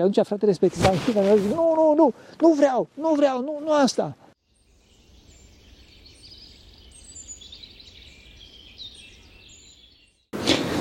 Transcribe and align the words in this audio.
Și 0.00 0.06
atunci 0.06 0.26
fratele 0.26 0.50
respectiv 0.50 0.84
a 0.84 0.90
închis, 0.90 1.14
mi-a 1.14 1.36
zis, 1.36 1.54
nu, 1.54 1.72
nu, 1.74 1.94
nu, 1.96 2.12
nu 2.40 2.52
vreau, 2.52 2.88
nu 2.94 3.14
vreau, 3.16 3.40
nu, 3.40 3.60
nu 3.64 3.72
asta. 3.72 4.16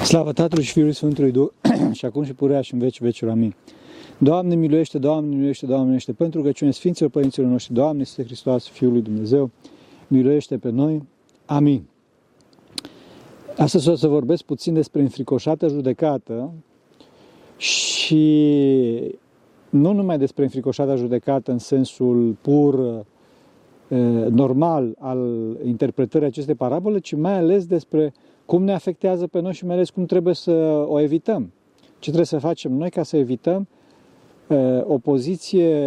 Slavă 0.03 0.31
Tatălui 0.33 0.63
și 0.63 0.71
Fiului 0.71 0.93
Sfântului 0.93 1.31
Duh, 1.31 1.49
și 1.97 2.05
acum 2.05 2.23
și 2.23 2.33
purea 2.33 2.61
și 2.61 2.73
în 2.73 2.79
veci 2.79 3.01
veciul. 3.01 3.29
Amin. 3.29 3.55
Doamne 4.17 4.55
miluiește, 4.55 4.97
Doamne 4.97 5.35
miluiește, 5.35 5.65
Doamne 5.65 5.83
miluiește, 5.83 6.13
pentru 6.13 6.41
că 6.41 6.51
cine 6.51 6.71
Sfinților 6.71 7.09
Părinților 7.09 7.49
noștri, 7.49 7.73
Doamne 7.73 8.01
este 8.01 8.23
Hristos, 8.23 8.67
Fiul 8.67 8.91
lui 8.91 9.01
Dumnezeu, 9.01 9.49
miluiește 10.07 10.57
pe 10.57 10.69
noi. 10.69 11.03
Amin. 11.45 11.83
Astăzi 13.57 13.89
o 13.89 13.95
să 13.95 14.07
vorbesc 14.07 14.43
puțin 14.43 14.73
despre 14.73 15.01
înfricoșată 15.01 15.67
judecată 15.67 16.53
și 17.59 19.17
nu 19.69 19.91
numai 19.91 20.17
despre 20.17 20.43
înfricoșată 20.43 20.95
judecată 20.95 21.51
în 21.51 21.57
sensul 21.57 22.37
pur 22.41 23.05
normal 24.29 24.95
al 24.99 25.19
interpretării 25.65 26.27
acestei 26.27 26.55
parabole, 26.55 26.99
ci 26.99 27.15
mai 27.15 27.37
ales 27.37 27.65
despre 27.65 28.13
cum 28.45 28.63
ne 28.63 28.73
afectează 28.73 29.27
pe 29.27 29.39
noi 29.39 29.53
și 29.53 29.65
mai 29.65 29.75
ales 29.75 29.89
cum 29.89 30.05
trebuie 30.05 30.33
să 30.33 30.85
o 30.87 30.99
evităm. 30.99 31.51
Ce 31.89 32.05
trebuie 32.05 32.25
să 32.25 32.37
facem 32.37 32.73
noi 32.73 32.89
ca 32.89 33.03
să 33.03 33.17
evităm 33.17 33.67
o 34.83 34.97
poziție 34.97 35.77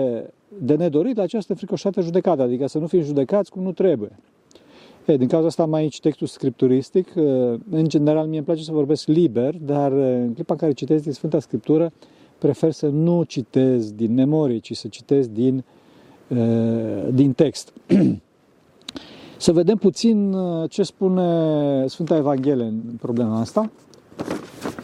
de 0.58 0.74
nedorit 0.74 1.16
la 1.16 1.22
această 1.22 1.54
fricoșată 1.54 2.00
judecată, 2.00 2.42
adică 2.42 2.66
să 2.66 2.78
nu 2.78 2.86
fim 2.86 3.00
judecați 3.00 3.50
cum 3.50 3.62
nu 3.62 3.72
trebuie. 3.72 4.18
E, 5.04 5.16
din 5.16 5.28
cauza 5.28 5.46
asta 5.46 5.64
mai 5.64 5.80
aici 5.80 6.00
textul 6.00 6.26
scripturistic. 6.26 7.12
În 7.70 7.84
general, 7.88 8.26
mie 8.26 8.36
îmi 8.36 8.46
place 8.46 8.62
să 8.62 8.72
vorbesc 8.72 9.06
liber, 9.06 9.56
dar 9.56 9.92
în 9.92 10.32
clipa 10.34 10.52
în 10.52 10.58
care 10.58 10.72
citesc 10.72 11.02
din 11.02 11.12
Sfânta 11.12 11.38
Scriptură, 11.38 11.92
prefer 12.38 12.70
să 12.70 12.86
nu 12.86 13.22
citez 13.22 13.92
din 13.92 14.14
memorie, 14.14 14.58
ci 14.58 14.76
să 14.76 14.88
citesc 14.88 15.28
din, 15.28 15.64
din 17.10 17.32
text. 17.32 17.72
Să 19.36 19.52
vedem 19.52 19.76
puțin 19.76 20.36
ce 20.68 20.82
spune 20.82 21.86
Sfânta 21.86 22.16
Evanghelie 22.16 22.64
în 22.64 22.80
problema 23.00 23.40
asta. 23.40 23.70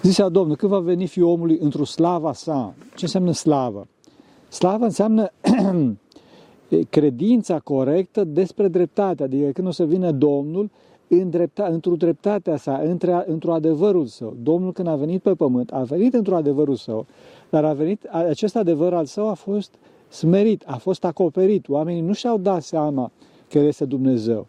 Zisea 0.02 0.28
Domnul, 0.28 0.56
când 0.56 0.72
va 0.72 0.78
veni 0.78 1.06
Fiul 1.06 1.28
omului 1.28 1.58
într-o 1.60 1.84
slava 1.84 2.32
sa? 2.32 2.74
Ce 2.96 3.04
înseamnă 3.04 3.32
slavă? 3.32 3.86
Slavă 4.48 4.84
înseamnă 4.84 5.30
credința 6.90 7.58
corectă 7.58 8.24
despre 8.24 8.68
dreptate, 8.68 9.22
adică 9.22 9.50
când 9.50 9.66
o 9.66 9.70
să 9.70 9.84
vină 9.84 10.10
Domnul 10.10 10.70
în 11.08 11.30
drepta, 11.30 11.64
într-o 11.64 11.96
dreptatea 11.96 12.56
sa, 12.56 12.80
între, 12.84 13.24
într-o 13.26 13.52
adevărul 13.52 14.06
său. 14.06 14.36
Domnul 14.42 14.72
când 14.72 14.88
a 14.88 14.94
venit 14.96 15.22
pe 15.22 15.34
pământ, 15.34 15.72
a 15.72 15.82
venit 15.82 16.14
într-o 16.14 16.36
adevărul 16.36 16.74
său, 16.74 17.06
dar 17.50 17.64
a 17.64 17.72
venit, 17.72 18.04
acest 18.04 18.56
adevăr 18.56 18.94
al 18.94 19.04
său 19.04 19.28
a 19.28 19.32
fost 19.32 19.74
smerit, 20.08 20.62
a 20.66 20.76
fost 20.76 21.04
acoperit. 21.04 21.68
Oamenii 21.68 22.00
nu 22.00 22.12
și-au 22.12 22.38
dat 22.38 22.62
seama 22.62 23.10
că 23.48 23.58
El 23.58 23.66
este 23.66 23.84
Dumnezeu. 23.84 24.46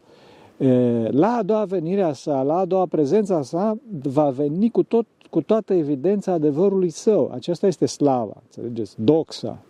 La 1.07 1.27
a 1.27 1.43
doua 1.43 1.65
venire 1.65 2.01
a 2.01 2.13
sa, 2.13 2.41
la 2.41 2.57
a 2.57 2.65
doua 2.65 2.85
prezența 2.85 3.41
sa, 3.41 3.77
va 4.03 4.29
veni 4.29 4.69
cu, 4.69 4.83
tot, 4.83 5.05
cu 5.29 5.41
toată 5.41 5.73
evidența 5.73 6.31
adevărului 6.31 6.89
său. 6.89 7.31
Aceasta 7.33 7.67
este 7.67 7.85
slava, 7.85 8.33
înțelegeți? 8.43 8.95
Doxa. 9.01 9.63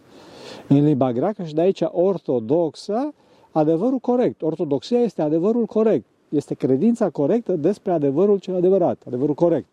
În 0.67 0.83
limba 0.83 1.11
greacă 1.11 1.44
și 1.44 1.53
de 1.53 1.61
aici 1.61 1.83
ortodoxa, 1.92 3.14
adevărul 3.52 4.00
corect. 4.00 4.42
Ortodoxia 4.42 5.00
este 5.00 5.22
adevărul 5.22 5.66
corect. 5.66 6.06
Este 6.30 6.53
credința 6.53 7.09
corectă 7.09 7.56
despre 7.56 7.91
adevărul 7.91 8.38
cel 8.38 8.56
adevărat, 8.56 9.02
adevărul 9.08 9.36
corect. 9.36 9.67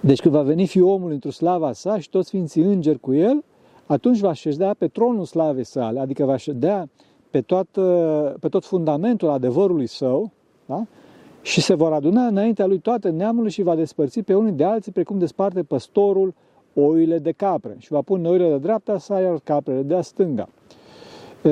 Deci 0.00 0.20
când 0.20 0.34
va 0.34 0.42
veni 0.42 0.66
Fiul 0.66 0.88
omului 0.88 1.14
într-o 1.14 1.30
slava 1.30 1.72
sa 1.72 1.98
și 1.98 2.08
toți 2.08 2.28
Sfinții 2.28 2.62
Îngeri 2.62 3.00
cu 3.00 3.12
el, 3.12 3.44
atunci 3.86 4.18
va 4.18 4.32
ședea 4.32 4.74
pe 4.78 4.88
tronul 4.88 5.24
slavei 5.24 5.64
sale, 5.64 6.00
adică 6.00 6.24
va 6.24 6.36
ședea 6.36 6.88
pe, 7.30 7.40
toată, 7.40 8.36
pe 8.40 8.48
tot 8.48 8.64
fundamentul 8.64 9.28
adevărului 9.28 9.86
său, 9.86 10.30
da? 10.66 10.86
și 11.42 11.60
se 11.60 11.74
vor 11.74 11.92
aduna 11.92 12.26
înaintea 12.26 12.66
lui 12.66 12.78
toate 12.78 13.08
neamurile 13.08 13.50
și 13.50 13.62
va 13.62 13.74
despărți 13.74 14.20
pe 14.20 14.34
unii 14.34 14.52
de 14.52 14.64
alții, 14.64 14.92
precum 14.92 15.18
desparte 15.18 15.62
păstorul 15.62 16.34
oile 16.74 17.18
de 17.18 17.32
capre 17.32 17.76
și 17.78 17.92
va 17.92 18.00
pune 18.02 18.28
oile 18.28 18.48
de 18.48 18.58
dreapta 18.58 18.98
sa, 18.98 19.20
iar 19.20 19.40
caprele 19.44 19.82
de 19.82 20.00
stânga. 20.00 20.48
E, 21.44 21.50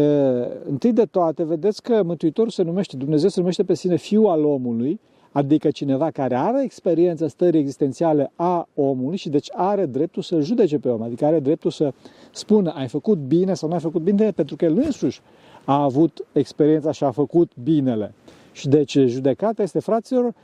întâi 0.68 0.92
de 0.92 1.04
toate, 1.04 1.44
vedeți 1.44 1.82
că 1.82 2.02
Mântuitorul 2.02 2.50
se 2.50 2.62
numește, 2.62 2.96
Dumnezeu 2.96 3.28
se 3.28 3.40
numește 3.40 3.64
pe 3.64 3.74
sine 3.74 3.96
Fiul 3.96 4.28
al 4.28 4.44
omului, 4.44 5.00
adică 5.32 5.70
cineva 5.70 6.10
care 6.10 6.34
are 6.34 6.62
experiența 6.62 7.28
stării 7.28 7.60
existențiale 7.60 8.32
a 8.36 8.68
omului 8.74 9.16
și 9.16 9.28
deci 9.28 9.48
are 9.52 9.86
dreptul 9.86 10.22
să 10.22 10.40
judece 10.40 10.78
pe 10.78 10.88
om, 10.88 11.02
adică 11.02 11.24
are 11.24 11.40
dreptul 11.40 11.70
să 11.70 11.92
spună 12.32 12.70
ai 12.70 12.88
făcut 12.88 13.18
bine 13.18 13.54
sau 13.54 13.68
nu 13.68 13.74
ai 13.74 13.80
făcut 13.80 14.02
bine, 14.02 14.30
pentru 14.30 14.56
că 14.56 14.64
el 14.64 14.76
însuși 14.76 15.20
a 15.64 15.82
avut 15.82 16.24
experiența 16.32 16.90
și 16.90 17.04
a 17.04 17.10
făcut 17.10 17.52
binele. 17.62 18.14
Și 18.52 18.68
deci 18.68 18.98
judecata 18.98 19.62
este, 19.62 19.80
fraților, 19.80 20.34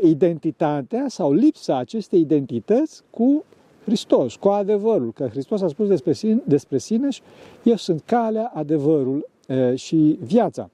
identitatea 0.00 1.04
sau 1.08 1.32
lipsa 1.32 1.76
acestei 1.76 2.20
identități 2.20 3.02
cu 3.10 3.44
Hristos, 3.84 4.36
cu 4.36 4.48
adevărul, 4.48 5.12
că 5.12 5.26
Hristos 5.26 5.62
a 5.62 5.68
spus 5.68 5.88
despre 5.88 6.12
sine, 6.12 6.42
despre 6.44 6.78
sine 6.78 7.10
și 7.10 7.20
eu 7.62 7.76
sunt 7.76 8.02
calea, 8.04 8.50
adevărul 8.54 9.28
e, 9.46 9.74
și 9.74 10.18
viața. 10.22 10.70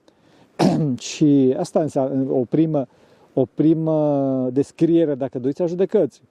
și 0.99 1.55
asta 1.59 1.81
înseamnă 1.81 2.33
o 2.33 2.45
primă, 2.49 2.87
o 3.35 3.47
primă 3.55 4.49
descriere, 4.53 5.15
dacă 5.15 5.39
doriți, 5.39 5.63
a 5.63 5.67
judecății. 5.67 6.23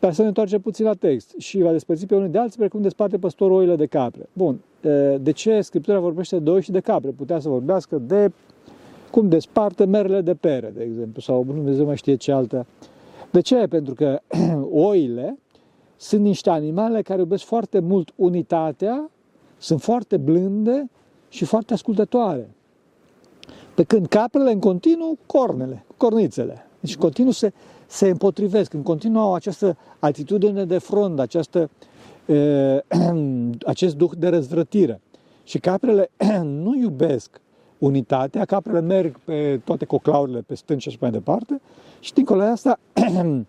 Dar 0.00 0.12
să 0.12 0.22
ne 0.22 0.28
întoarcem 0.28 0.60
puțin 0.60 0.84
la 0.84 0.94
text. 0.94 1.34
Și 1.38 1.58
va 1.62 1.72
despărți 1.72 2.06
pe 2.06 2.14
unii 2.14 2.28
de 2.28 2.38
alții, 2.38 2.58
precum 2.58 2.80
desparte 2.80 3.18
păstorul 3.18 3.56
oile 3.56 3.76
de 3.76 3.86
capre. 3.86 4.28
Bun, 4.32 4.60
de 5.20 5.30
ce 5.30 5.60
Scriptura 5.60 5.98
vorbește 5.98 6.38
de 6.38 6.50
oi 6.50 6.62
și 6.62 6.70
de 6.70 6.80
capre? 6.80 7.10
Putea 7.10 7.38
să 7.38 7.48
vorbească 7.48 7.98
de 8.06 8.32
cum 9.10 9.28
desparte 9.28 9.84
merele 9.84 10.20
de 10.20 10.34
pere, 10.34 10.72
de 10.76 10.82
exemplu, 10.82 11.20
sau 11.20 11.44
nu 11.44 11.52
Dumnezeu 11.52 11.84
mai 11.84 11.96
știe 11.96 12.14
ce 12.14 12.32
altă. 12.32 12.66
De 13.30 13.40
ce? 13.40 13.66
Pentru 13.66 13.94
că 13.94 14.20
oile 14.90 15.38
sunt 15.96 16.22
niște 16.22 16.50
animale 16.50 17.02
care 17.02 17.20
iubesc 17.20 17.44
foarte 17.44 17.78
mult 17.78 18.12
unitatea, 18.16 19.10
sunt 19.58 19.82
foarte 19.82 20.16
blânde 20.16 20.90
și 21.28 21.44
foarte 21.44 21.72
ascultătoare. 21.72 22.50
Pe 23.74 23.82
când 23.82 24.06
caprele 24.06 24.52
în 24.52 24.58
continuu 24.58 25.18
cornele, 25.26 25.84
cornițele. 25.96 26.66
Deci 26.80 26.96
continuu 26.96 27.32
se, 27.32 27.52
se 27.86 28.08
împotrivesc, 28.08 28.72
în 28.72 28.82
continuu 28.82 29.20
au 29.20 29.34
această 29.34 29.76
atitudine 29.98 30.64
de 30.64 30.78
front, 30.78 31.20
această, 31.20 31.70
e, 32.26 32.84
acest 33.66 33.96
duh 33.96 34.10
de 34.18 34.28
răzvrătire. 34.28 35.00
Și 35.44 35.58
caprele 35.58 36.10
nu 36.64 36.74
iubesc 36.74 37.40
unitatea, 37.78 38.44
caprele 38.44 38.80
merg 38.80 39.18
pe 39.24 39.60
toate 39.64 39.84
coclaurile, 39.84 40.40
pe 40.40 40.54
stânci 40.54 40.88
și 40.88 40.98
mai 41.00 41.10
departe, 41.10 41.60
și 42.00 42.12
dincolo 42.12 42.40
de 42.40 42.46
asta 42.46 42.78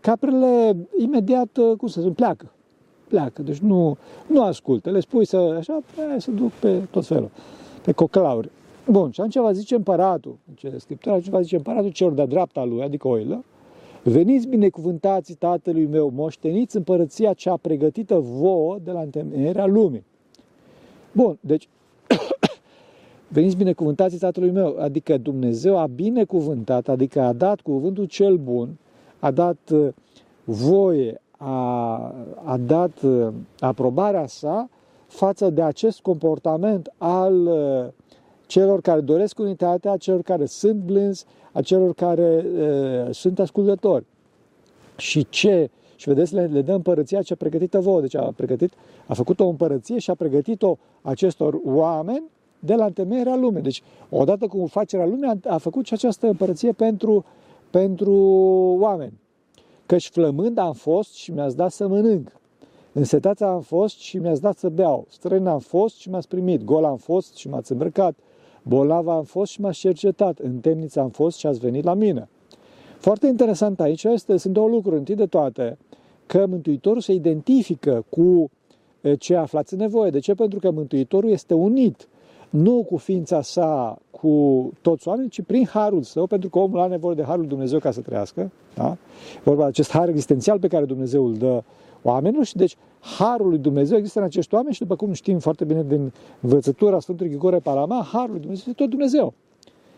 caprele 0.00 0.76
imediat, 0.98 1.58
cum 1.76 1.88
să 1.88 2.00
zic, 2.00 2.12
pleacă. 2.12 2.52
Pleacă, 3.08 3.42
deci 3.42 3.58
nu, 3.58 3.96
nu 4.26 4.42
ascultă. 4.42 4.90
Le 4.90 5.00
spui 5.00 5.24
să, 5.24 5.36
așa, 5.36 5.80
să 6.18 6.30
duc 6.30 6.50
pe 6.50 6.80
tot 6.90 7.06
felul, 7.06 7.30
pe 7.84 7.92
coclauri. 7.92 8.50
Bun, 8.86 9.10
și 9.10 9.20
atunci 9.20 9.44
va 9.44 9.52
zice 9.52 9.74
împăratul, 9.74 10.38
ce 10.54 10.74
scriptura, 10.78 11.14
atunci 11.14 11.30
va 11.30 11.40
zice 11.40 11.56
împăratul 11.56 11.90
celor 11.90 12.12
de-a 12.12 12.26
dreapta 12.26 12.64
lui, 12.64 12.82
adică 12.82 13.08
oilă, 13.08 13.44
veniți 14.02 14.46
binecuvântați 14.46 15.32
tatălui 15.32 15.86
meu, 15.86 16.12
moșteniți 16.14 16.76
împărăția 16.76 17.32
cea 17.32 17.56
pregătită 17.56 18.18
vouă 18.18 18.78
de 18.84 18.90
la 18.90 19.00
întemeierea 19.00 19.66
lumii. 19.66 20.04
Bun, 21.12 21.38
deci 21.40 21.68
veniți 23.34 23.56
binecuvântați 23.56 24.16
tatălui 24.18 24.50
meu, 24.50 24.76
adică 24.78 25.18
Dumnezeu 25.18 25.78
a 25.78 25.86
binecuvântat, 25.86 26.88
adică 26.88 27.20
a 27.20 27.32
dat 27.32 27.60
cuvântul 27.60 28.04
cel 28.04 28.36
bun, 28.36 28.68
a 29.20 29.30
dat 29.30 29.58
uh, 29.72 29.88
voie, 30.44 31.20
a, 31.36 32.14
a 32.44 32.56
dat 32.56 33.02
uh, 33.02 33.28
aprobarea 33.58 34.26
sa 34.26 34.68
față 35.06 35.50
de 35.50 35.62
acest 35.62 36.00
comportament 36.00 36.92
al 36.98 37.46
uh, 37.46 37.86
celor 38.46 38.80
care 38.80 39.00
doresc 39.00 39.38
unitatea, 39.38 39.90
a 39.92 39.96
celor 39.96 40.22
care 40.22 40.46
sunt 40.46 40.74
blânzi, 40.74 41.24
a 41.52 41.62
celor 41.62 41.94
care 41.94 42.44
uh, 42.44 43.14
sunt 43.14 43.38
ascultători. 43.38 44.04
Și 44.96 45.26
ce? 45.28 45.70
Și 45.96 46.08
vedeți, 46.08 46.34
le, 46.34 46.44
le 46.52 46.62
dă 46.62 46.72
împărăția 46.72 47.22
ce 47.22 47.32
a 47.32 47.36
pregătită 47.36 47.80
vouă. 47.80 48.00
Deci 48.00 48.16
a 48.16 48.32
pregătit, 48.36 48.72
a 49.06 49.14
făcut 49.14 49.40
o 49.40 49.48
împărăție 49.48 49.98
și 49.98 50.10
a 50.10 50.14
pregătit-o 50.14 50.76
acestor 51.02 51.60
oameni 51.64 52.24
de 52.58 52.74
la 52.74 52.84
întemeierea 52.84 53.36
lumii. 53.36 53.62
Deci, 53.62 53.82
odată 54.08 54.46
cu 54.46 54.66
facerea 54.66 55.06
lumii, 55.06 55.28
a, 55.28 55.52
a 55.54 55.58
făcut 55.58 55.86
și 55.86 55.92
această 55.92 56.26
împărăție 56.26 56.72
pentru 56.72 57.24
pentru 57.70 58.14
oameni. 58.80 59.20
Căci 59.86 60.08
flămând 60.08 60.58
am 60.58 60.72
fost 60.72 61.14
și 61.14 61.32
mi-ați 61.32 61.56
dat 61.56 61.70
să 61.72 61.88
mănânc. 61.88 62.32
Însetați 62.92 63.42
am 63.42 63.60
fost 63.60 63.98
și 63.98 64.18
mi-ați 64.18 64.40
dat 64.40 64.58
să 64.58 64.68
beau. 64.68 65.06
Străin 65.08 65.46
am 65.46 65.58
fost 65.58 65.96
și 65.96 66.10
m-ați 66.10 66.28
primit. 66.28 66.64
Gol 66.64 66.84
am 66.84 66.96
fost 66.96 67.36
și 67.36 67.48
m-ați 67.48 67.72
îmbrăcat. 67.72 68.14
Bolava 68.62 69.14
am 69.14 69.22
fost 69.22 69.52
și 69.52 69.60
m-ați 69.60 69.78
cercetat. 69.78 70.38
În 70.38 70.58
temniță 70.58 71.00
am 71.00 71.08
fost 71.08 71.38
și 71.38 71.46
ați 71.46 71.58
venit 71.58 71.84
la 71.84 71.94
mine. 71.94 72.28
Foarte 72.98 73.26
interesant 73.26 73.80
aici 73.80 74.04
este, 74.04 74.36
sunt 74.36 74.52
două 74.52 74.68
lucruri. 74.68 74.96
Întâi 74.96 75.14
de 75.14 75.26
toate, 75.26 75.78
că 76.26 76.46
Mântuitorul 76.46 77.00
se 77.00 77.12
identifică 77.12 78.04
cu 78.08 78.50
ce 79.18 79.36
aflați 79.36 79.72
în 79.72 79.78
nevoie. 79.78 80.10
De 80.10 80.18
ce? 80.18 80.34
Pentru 80.34 80.58
că 80.58 80.70
Mântuitorul 80.70 81.30
este 81.30 81.54
unit 81.54 82.08
nu 82.50 82.84
cu 82.88 82.96
ființa 82.96 83.42
sa, 83.42 83.98
cu 84.10 84.70
toți 84.80 85.08
oamenii, 85.08 85.30
ci 85.30 85.42
prin 85.42 85.66
harul 85.66 86.02
său, 86.02 86.26
pentru 86.26 86.48
că 86.48 86.58
omul 86.58 86.78
are 86.78 86.90
nevoie 86.90 87.14
de 87.14 87.22
harul 87.22 87.46
Dumnezeu 87.46 87.78
ca 87.78 87.90
să 87.90 88.00
trăiască. 88.00 88.50
Da? 88.74 88.96
Vorba 89.44 89.62
de 89.62 89.68
acest 89.68 89.90
har 89.90 90.08
existențial 90.08 90.58
pe 90.58 90.68
care 90.68 90.84
Dumnezeu 90.84 91.26
îl 91.26 91.34
dă 91.34 91.62
oamenilor 92.02 92.44
și 92.44 92.56
deci 92.56 92.76
harul 93.18 93.48
lui 93.48 93.58
Dumnezeu 93.58 93.96
există 93.96 94.18
în 94.18 94.24
acești 94.24 94.54
oameni 94.54 94.74
și 94.74 94.80
după 94.80 94.96
cum 94.96 95.12
știm 95.12 95.38
foarte 95.38 95.64
bine 95.64 95.82
din 95.82 96.12
învățătura 96.40 97.00
Sfântului 97.00 97.30
Grigore 97.30 97.58
Palama, 97.58 98.08
harul 98.12 98.30
lui 98.30 98.40
Dumnezeu 98.40 98.64
este 98.66 98.82
tot 98.82 98.90
Dumnezeu. 98.90 99.34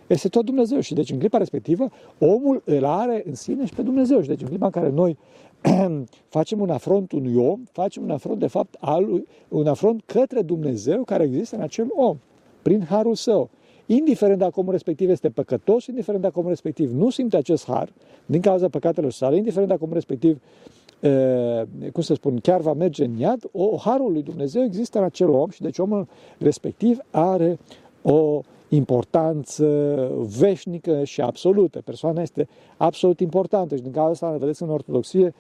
Este 0.06 0.28
tot 0.28 0.44
Dumnezeu 0.44 0.80
și 0.80 0.94
deci 0.94 1.10
în 1.10 1.18
clipa 1.18 1.38
respectivă 1.38 1.88
omul 2.18 2.62
îl 2.64 2.84
are 2.84 3.22
în 3.26 3.34
sine 3.34 3.66
și 3.66 3.74
pe 3.74 3.82
Dumnezeu 3.82 4.20
și 4.20 4.28
deci 4.28 4.40
în 4.40 4.48
clipa 4.48 4.64
în 4.64 4.70
care 4.70 4.90
noi 4.90 5.18
facem 6.36 6.60
un 6.60 6.70
afront 6.70 7.12
unui 7.12 7.36
om, 7.36 7.60
facem 7.72 8.02
un 8.02 8.10
afront 8.10 8.38
de 8.38 8.46
fapt 8.46 8.76
al 8.80 9.04
lui, 9.04 9.26
un 9.48 9.66
afront 9.66 10.02
către 10.06 10.42
Dumnezeu 10.42 11.02
care 11.04 11.24
există 11.24 11.56
în 11.56 11.62
acel 11.62 11.86
om 11.96 12.16
prin 12.62 12.84
harul 12.88 13.14
său. 13.14 13.50
Indiferent 13.86 14.38
dacă 14.38 14.60
omul 14.60 14.72
respectiv 14.72 15.10
este 15.10 15.28
păcătos, 15.28 15.86
indiferent 15.86 16.22
dacă 16.22 16.38
omul 16.38 16.50
respectiv 16.50 16.92
nu 16.92 17.10
simte 17.10 17.36
acest 17.36 17.64
har 17.66 17.92
din 18.26 18.40
cauza 18.40 18.68
păcatelor 18.68 19.12
sale, 19.12 19.36
indiferent 19.36 19.68
dacă 19.68 19.82
omul 19.82 19.94
respectiv, 19.94 20.40
e, 21.00 21.66
cum 21.92 22.02
să 22.02 22.14
spun, 22.14 22.38
chiar 22.38 22.60
va 22.60 22.72
merge 22.72 23.04
în 23.04 23.18
iad, 23.18 23.42
o, 23.52 23.76
harul 23.76 24.12
lui 24.12 24.22
Dumnezeu 24.22 24.62
există 24.62 24.98
în 24.98 25.04
acel 25.04 25.28
om 25.28 25.50
și 25.50 25.60
deci 25.60 25.78
omul 25.78 26.06
respectiv 26.38 26.98
are 27.10 27.58
o 28.02 28.40
importanță 28.68 29.66
veșnică 30.38 31.04
și 31.04 31.20
absolută. 31.20 31.80
Persoana 31.84 32.22
este 32.22 32.48
absolut 32.76 33.20
importantă 33.20 33.76
și 33.76 33.82
din 33.82 33.92
cauza 33.92 34.10
asta, 34.10 34.36
vedeți, 34.38 34.62
în 34.62 34.70
ortodoxie, 34.70 35.34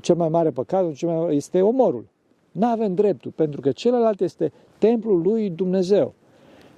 cel 0.00 0.14
mai 0.14 0.28
mare 0.28 0.50
păcat 0.50 0.92
cel 0.92 1.08
mai 1.08 1.18
mare 1.18 1.34
este 1.34 1.60
omorul. 1.62 2.04
Nu 2.52 2.66
avem 2.66 2.94
dreptul, 2.94 3.30
pentru 3.30 3.60
că 3.60 3.70
celălalt 3.70 4.20
este 4.20 4.52
templul 4.78 5.20
lui 5.22 5.50
Dumnezeu. 5.50 6.14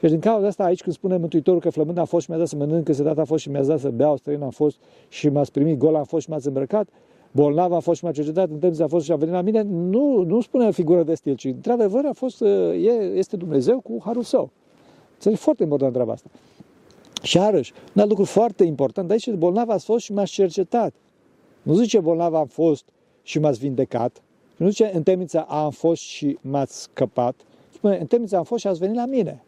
Deci 0.00 0.10
din 0.10 0.20
cauza 0.20 0.46
asta 0.46 0.64
aici 0.64 0.82
când 0.82 0.94
spune 0.94 1.16
Mântuitorul 1.16 1.60
că 1.60 1.70
flămând 1.70 1.98
a 1.98 2.04
fost 2.04 2.24
și 2.24 2.30
mi-a 2.30 2.38
dat 2.38 2.48
să 2.48 2.56
mănânc, 2.56 2.88
dat 2.88 3.18
a 3.18 3.24
fost 3.24 3.42
și 3.42 3.50
mi-a 3.50 3.62
dat 3.62 3.78
să 3.78 3.90
beau, 3.90 4.16
străin 4.16 4.42
a 4.42 4.50
fost 4.50 4.76
și 5.08 5.28
m-ați 5.28 5.52
primit, 5.52 5.78
gol 5.78 5.94
a 5.94 6.02
fost 6.02 6.24
și 6.24 6.30
m-ați 6.30 6.46
îmbrăcat, 6.46 6.88
bolnav 7.30 7.72
a 7.72 7.78
fost 7.78 7.98
și 7.98 8.04
m-a 8.04 8.12
cercetat, 8.12 8.48
în 8.60 8.82
a 8.82 8.86
fost 8.86 9.04
și 9.04 9.12
a 9.12 9.16
venit 9.16 9.34
la 9.34 9.40
mine, 9.40 9.62
nu, 9.62 10.22
nu 10.22 10.40
spune 10.40 10.70
figură 10.70 11.02
de 11.02 11.14
stil, 11.14 11.34
ci 11.34 11.44
într-adevăr 11.44 12.04
a 12.04 12.12
fost, 12.12 12.40
e, 12.40 12.90
este 13.14 13.36
Dumnezeu 13.36 13.80
cu 13.80 14.02
harul 14.04 14.22
său. 14.22 14.50
Este 15.16 15.34
foarte 15.34 15.62
important 15.62 15.92
treaba 15.92 16.12
asta. 16.12 16.28
Și 17.22 17.38
arăși, 17.38 17.72
un 17.94 18.00
alt 18.00 18.08
lucru 18.08 18.24
foarte 18.24 18.64
important, 18.64 19.10
aici 19.10 19.30
bolnav 19.30 19.68
a 19.68 19.76
fost 19.76 20.04
și 20.04 20.12
m-ați 20.12 20.32
cercetat. 20.32 20.94
Nu 21.62 21.74
zice 21.74 22.00
bolnav 22.00 22.34
am 22.34 22.46
fost 22.46 22.84
și 23.22 23.38
m-ați 23.38 23.58
vindecat, 23.58 24.22
nu 24.56 24.68
zice 24.68 24.90
în 24.94 25.02
temniță 25.02 25.40
am 25.40 25.70
fost 25.70 26.02
și 26.02 26.38
m-ați 26.40 26.82
scăpat, 26.82 27.34
spune 27.72 27.96
în 27.96 28.06
temniță 28.06 28.36
am 28.36 28.44
fost 28.44 28.60
și 28.60 28.66
ați 28.66 28.78
venit 28.78 28.96
la 28.96 29.06
mine. 29.06 29.42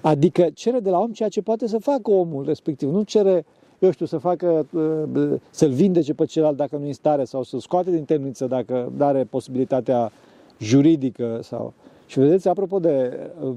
Adică 0.00 0.48
cere 0.54 0.80
de 0.80 0.90
la 0.90 0.98
om 0.98 1.12
ceea 1.12 1.28
ce 1.28 1.42
poate 1.42 1.66
să 1.66 1.78
facă 1.78 2.10
omul 2.10 2.44
respectiv, 2.44 2.90
nu 2.90 3.02
cere, 3.02 3.44
eu 3.78 3.90
știu, 3.90 4.06
să 4.06 4.18
facă, 4.18 4.66
uh, 4.72 5.40
să-l 5.50 5.70
vindece 5.70 6.14
pe 6.14 6.24
celălalt 6.24 6.56
dacă 6.56 6.76
nu 6.76 6.86
e 6.86 6.92
stare 6.92 7.24
sau 7.24 7.42
să 7.42 7.58
scoate 7.58 7.90
din 7.90 8.04
temniță 8.04 8.46
dacă 8.46 8.92
are 8.98 9.24
posibilitatea 9.24 10.12
juridică 10.58 11.40
sau... 11.42 11.72
Și 12.06 12.18
vedeți, 12.18 12.48
apropo 12.48 12.78
de 12.78 13.18
uh, 13.42 13.54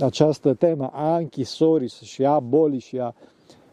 această 0.00 0.54
temă 0.54 0.90
a 0.92 1.16
închisorii 1.16 1.88
și 2.02 2.24
a 2.24 2.38
bolii 2.38 2.78
și 2.78 2.98
a 2.98 3.14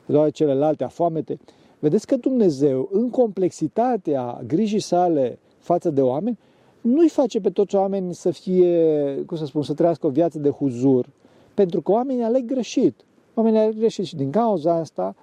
toate 0.06 0.32
celelalte, 0.32 0.84
a 0.84 0.88
foamete, 0.88 1.40
vedeți 1.80 2.08
că 2.08 2.16
Dumnezeu, 2.16 2.90
în 2.92 3.10
complexitatea 3.10 4.42
grijii 4.48 4.80
sale 4.80 5.40
față 5.66 5.90
de 5.90 6.02
oameni, 6.02 6.38
nu-i 6.82 7.10
face 7.10 7.40
pe 7.40 7.50
toți 7.50 7.76
oamenii 7.76 8.14
să 8.14 8.32
fie, 8.32 9.16
cum 9.26 9.38
să 9.38 9.46
spun, 9.46 9.62
să 9.62 9.74
trăiască 9.74 10.08
o 10.08 10.10
viață 10.10 10.40
de 10.40 10.50
huzur, 10.50 11.06
pentru 11.54 11.82
că 11.82 11.92
oamenii 11.92 12.24
aleg 12.24 12.46
greșit. 12.46 12.96
Oamenii 13.34 13.60
aleg 13.60 13.78
greșit 13.78 14.06
și 14.06 14.16
din 14.16 14.32
cauza 14.32 14.74
asta, 14.74 15.16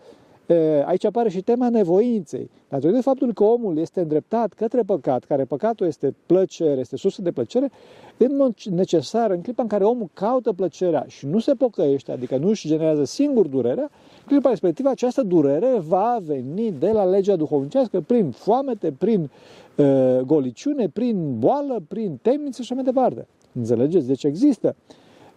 aici 0.85 1.05
apare 1.05 1.29
și 1.29 1.43
tema 1.43 1.69
nevoinței. 1.69 2.51
Datorită 2.69 3.03
faptului 3.03 3.35
că 3.35 3.45
omul 3.45 3.79
este 3.79 4.01
îndreptat 4.01 4.53
către 4.53 4.83
păcat, 4.83 5.25
care 5.25 5.45
păcatul 5.45 5.87
este 5.87 6.15
plăcere, 6.27 6.81
este 6.81 6.97
sursă 6.97 7.23
de 7.23 7.33
plăcere, 7.33 7.71
în 8.17 8.37
mod 8.37 8.55
necesar, 8.71 9.31
în 9.31 9.41
clipa 9.41 9.63
în 9.63 9.69
care 9.69 9.85
omul 9.85 10.09
caută 10.13 10.53
plăcerea 10.53 11.05
și 11.09 11.27
nu 11.27 11.39
se 11.39 11.55
pocăiește, 11.55 12.13
adică 12.13 12.37
nu 12.37 12.49
își 12.49 12.69
generează 12.69 13.05
singur 13.05 13.47
durerea, 13.47 13.83
în 13.83 13.91
clipa 14.27 14.49
respectivă 14.49 14.89
această 14.89 15.23
durere 15.23 15.79
va 15.87 16.19
veni 16.23 16.73
de 16.79 16.91
la 16.91 17.05
legea 17.05 17.37
duhovnicească 17.37 18.01
prin 18.01 18.31
foamete, 18.31 18.93
prin 18.99 19.31
uh, 19.77 20.19
goliciune, 20.27 20.89
prin 20.89 21.39
boală, 21.39 21.83
prin 21.89 22.19
temniță 22.23 22.63
și 22.63 22.73
așa 22.73 22.75
mai 22.75 22.93
departe. 22.93 23.27
Înțelegeți? 23.53 24.07
Deci 24.07 24.25
există 24.25 24.77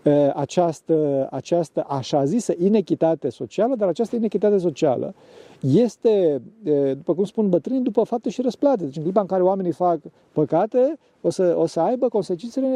uh, 0.04 0.30
această, 0.34 1.28
această 1.32 1.86
așa 1.88 2.26
zisă 2.26 2.54
inechitate 2.58 3.30
socială, 3.30 3.76
dar 3.76 3.88
această 3.88 4.16
inechitate 4.16 4.58
socială 4.58 5.14
este, 5.60 6.42
uh, 6.66 6.92
după 6.92 7.14
cum 7.14 7.24
spun 7.24 7.50
bătrânii, 7.50 7.82
după 7.82 8.04
fapte 8.04 8.30
și 8.30 8.42
răsplate. 8.42 8.84
Deci 8.84 8.96
în 8.98 9.04
clipa 9.04 9.22
în 9.22 9.28
care 9.28 9.42
oamenii 9.42 9.72
fac 9.72 10.00
păcate, 10.32 10.98
o 11.22 11.30
să, 11.30 11.56
o 11.58 11.66
să 11.66 11.80
aibă 11.80 12.08
consecințele 12.08 12.70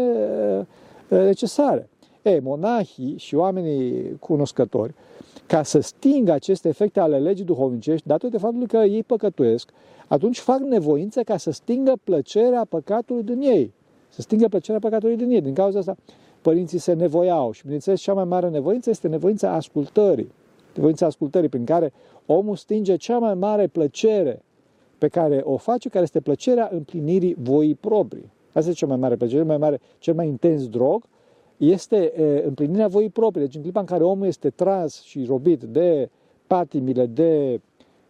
necesare. 1.08 1.90
Ei, 2.22 2.40
monahii 2.40 3.18
și 3.18 3.36
oamenii 3.36 4.18
cunoscători, 4.20 4.94
ca 5.50 5.64
să 5.64 5.80
stingă 5.80 6.32
aceste 6.32 6.68
efecte 6.68 7.00
ale 7.00 7.20
legii 7.20 7.46
duhovnicești, 7.46 8.08
datorită 8.08 8.40
faptului 8.40 8.68
că 8.68 8.78
ei 8.78 9.04
păcătuiesc, 9.04 9.72
atunci 10.08 10.40
fac 10.40 10.60
nevoință 10.60 11.24
ca 11.24 11.38
să 11.38 11.52
stingă 11.52 11.94
plăcerea 12.04 12.66
păcatului 12.66 13.24
din 13.24 13.42
ei. 13.42 13.74
Să 14.10 14.22
stingă 14.22 14.48
plăcerea 14.48 14.80
păcatului 14.80 15.16
din 15.16 15.30
ei. 15.30 15.42
Din 15.42 15.54
cauza 15.54 15.80
asta, 15.80 15.96
părinții 16.42 16.78
se 16.78 16.94
nevoiau 16.94 17.52
și, 17.52 17.62
bineînțeles, 17.62 18.00
cea 18.00 18.14
mai 18.14 18.24
mare 18.24 18.50
nevoință 18.50 18.90
este 18.90 19.08
nevoința 19.08 19.54
ascultării. 19.54 20.32
Nevoința 20.76 21.06
ascultării 21.06 21.50
prin 21.50 21.66
care 21.66 21.94
omul 22.26 22.56
stinge 22.56 22.96
cea 22.96 23.18
mai 23.18 23.34
mare 23.34 23.68
plăcere 23.68 24.44
pe 24.98 25.08
care 25.08 25.42
o 25.44 25.58
face, 25.58 25.90
care 25.90 26.04
este 26.04 26.20
plăcerea 26.20 26.70
împlinirii 26.72 27.36
voii 27.40 27.76
proprii. 27.76 28.32
Asta 28.54 28.70
e 28.70 28.74
cea 28.74 28.88
mai 28.88 28.98
mare 28.98 29.16
plăcere, 29.16 29.38
cel 29.40 29.48
mai, 29.48 29.58
mare, 29.58 29.80
cel 30.00 30.14
mai 30.14 30.28
intens 30.28 30.68
drog, 30.68 31.04
este 31.60 32.14
împlinirea 32.46 32.88
voii 32.88 33.10
proprii. 33.10 33.44
Deci 33.46 33.56
în 33.56 33.62
clipa 33.62 33.80
în 33.80 33.86
care 33.86 34.04
omul 34.04 34.26
este 34.26 34.50
tras 34.50 35.02
și 35.02 35.26
robit 35.28 35.64
de 35.64 36.10
patimile, 36.48 37.06
de, 37.06 37.62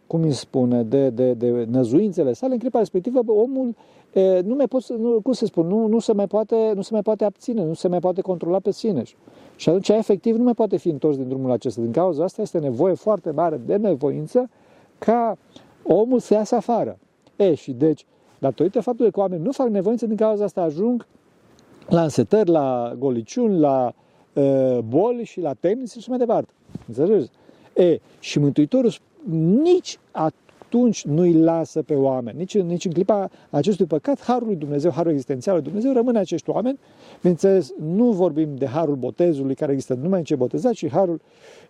cum 0.06 0.22
îi 0.22 0.32
spune, 0.32 0.82
de, 0.82 1.10
de, 1.10 1.32
de 1.32 1.66
năzuințele 1.70 2.32
sale, 2.32 2.52
în 2.52 2.58
clipa 2.58 2.78
respectivă 2.78 3.32
omul 3.32 3.74
e, 4.12 4.40
nu 4.40 4.54
mai 4.54 4.66
pot, 4.66 4.92
nu, 4.92 5.20
cum 5.20 5.32
se 5.32 5.46
spun, 5.46 5.66
nu, 5.66 5.86
nu, 5.86 5.98
se 5.98 6.12
mai 6.12 6.26
poate, 6.26 6.72
nu 6.74 6.82
se 6.82 6.88
mai 6.92 7.02
poate 7.02 7.24
abține, 7.24 7.64
nu 7.64 7.74
se 7.74 7.88
mai 7.88 8.00
poate 8.00 8.20
controla 8.20 8.58
pe 8.58 8.70
sine. 8.70 9.02
Și 9.56 9.68
atunci, 9.68 9.88
efectiv, 9.88 10.36
nu 10.36 10.42
mai 10.42 10.54
poate 10.54 10.76
fi 10.76 10.88
întors 10.88 11.16
din 11.16 11.28
drumul 11.28 11.50
acesta. 11.50 11.80
Din 11.80 11.92
cauza 11.92 12.24
asta 12.24 12.42
este 12.42 12.58
nevoie 12.58 12.94
foarte 12.94 13.30
mare 13.30 13.60
de 13.66 13.76
nevoință 13.76 14.50
ca 14.98 15.36
omul 15.82 16.18
să 16.18 16.34
iasă 16.34 16.54
afară. 16.54 16.98
E, 17.36 17.54
și 17.54 17.72
deci, 17.72 18.06
datorită 18.38 18.80
faptului 18.80 19.10
că 19.10 19.20
oamenii 19.20 19.44
nu 19.44 19.52
fac 19.52 19.68
nevoință, 19.68 20.06
din 20.06 20.16
cauza 20.16 20.44
asta 20.44 20.62
ajung 20.62 21.06
la 21.90 22.02
însetări, 22.02 22.50
la 22.50 22.94
goliciuni, 22.98 23.58
la 23.58 23.94
uh, 24.32 24.78
boli 24.88 25.24
și 25.24 25.40
la 25.40 25.52
temnițe 25.52 26.00
și 26.00 26.08
mai 26.08 26.18
departe. 26.18 26.52
Înțelegeți? 26.88 27.30
E, 27.74 27.98
și 28.20 28.38
Mântuitorul 28.38 28.92
nici 29.62 29.98
atunci 30.10 31.04
nu 31.04 31.20
îi 31.20 31.32
lasă 31.32 31.82
pe 31.82 31.94
oameni, 31.94 32.38
nici, 32.38 32.58
nici 32.58 32.84
în 32.84 32.92
clipa 32.92 33.30
acestui 33.50 33.86
păcat, 33.86 34.22
harul 34.22 34.46
lui 34.46 34.56
Dumnezeu, 34.56 34.90
harul 34.90 35.10
existențial 35.10 35.54
lui 35.54 35.64
Dumnezeu 35.64 35.92
rămâne 35.92 36.18
acești 36.18 36.50
oameni. 36.50 36.78
Bineînțeles, 37.20 37.72
nu 37.94 38.10
vorbim 38.10 38.56
de 38.56 38.66
harul 38.66 38.94
botezului 38.94 39.54
care 39.54 39.72
există 39.72 39.94
numai 40.02 40.18
în 40.18 40.24
ce 40.24 40.34
botezat, 40.34 40.72
ci 40.72 40.88
harul, 40.88 41.20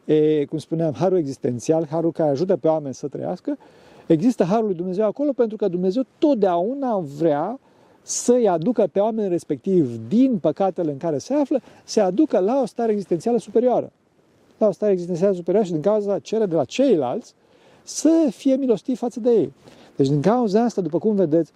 e, 0.05 0.45
cum 0.45 0.59
spuneam, 0.59 0.93
harul 0.93 1.19
existențial, 1.19 1.87
harul 1.91 2.13
care 2.13 2.31
ajută 2.31 2.57
pe 2.57 2.69
oameni 2.69 2.95
să 2.95 3.09
trăiască. 3.09 3.59
Există 4.07 4.45
harul 4.45 4.67
lui 4.67 4.75
Dumnezeu 4.75 5.05
acolo 5.05 5.33
pentru 5.33 5.57
că 5.57 5.69
Dumnezeu 5.69 6.03
totdeauna 6.19 6.99
vrea 7.19 7.61
să-i 8.03 8.49
aducă 8.49 8.89
pe 8.93 8.99
oamenii 8.99 9.31
respectiv 9.31 10.01
din 10.09 10.39
păcatele 10.39 10.91
în 10.91 10.97
care 10.97 11.19
se 11.19 11.35
află, 11.35 11.61
se 11.85 12.01
aducă 12.01 12.39
la 12.39 12.61
o 12.63 12.67
stare 12.67 12.93
existențială 12.93 13.39
superioară. 13.39 13.93
La 14.59 14.67
o 14.67 14.73
stare 14.73 14.93
existențială 14.93 15.35
superioară 15.35 15.67
și 15.67 15.73
din 15.73 15.83
cauza 15.83 16.19
cere 16.19 16.47
de 16.47 16.55
la 16.55 16.65
ceilalți 16.65 17.35
să 17.83 18.29
fie 18.31 18.57
milostivi 18.57 18.99
față 18.99 19.21
de 19.21 19.31
ei. 19.31 19.53
Deci 19.97 20.09
din 20.09 20.21
cauza 20.21 20.63
asta, 20.63 20.81
după 20.81 20.99
cum 20.99 21.15
vedeți, 21.15 21.53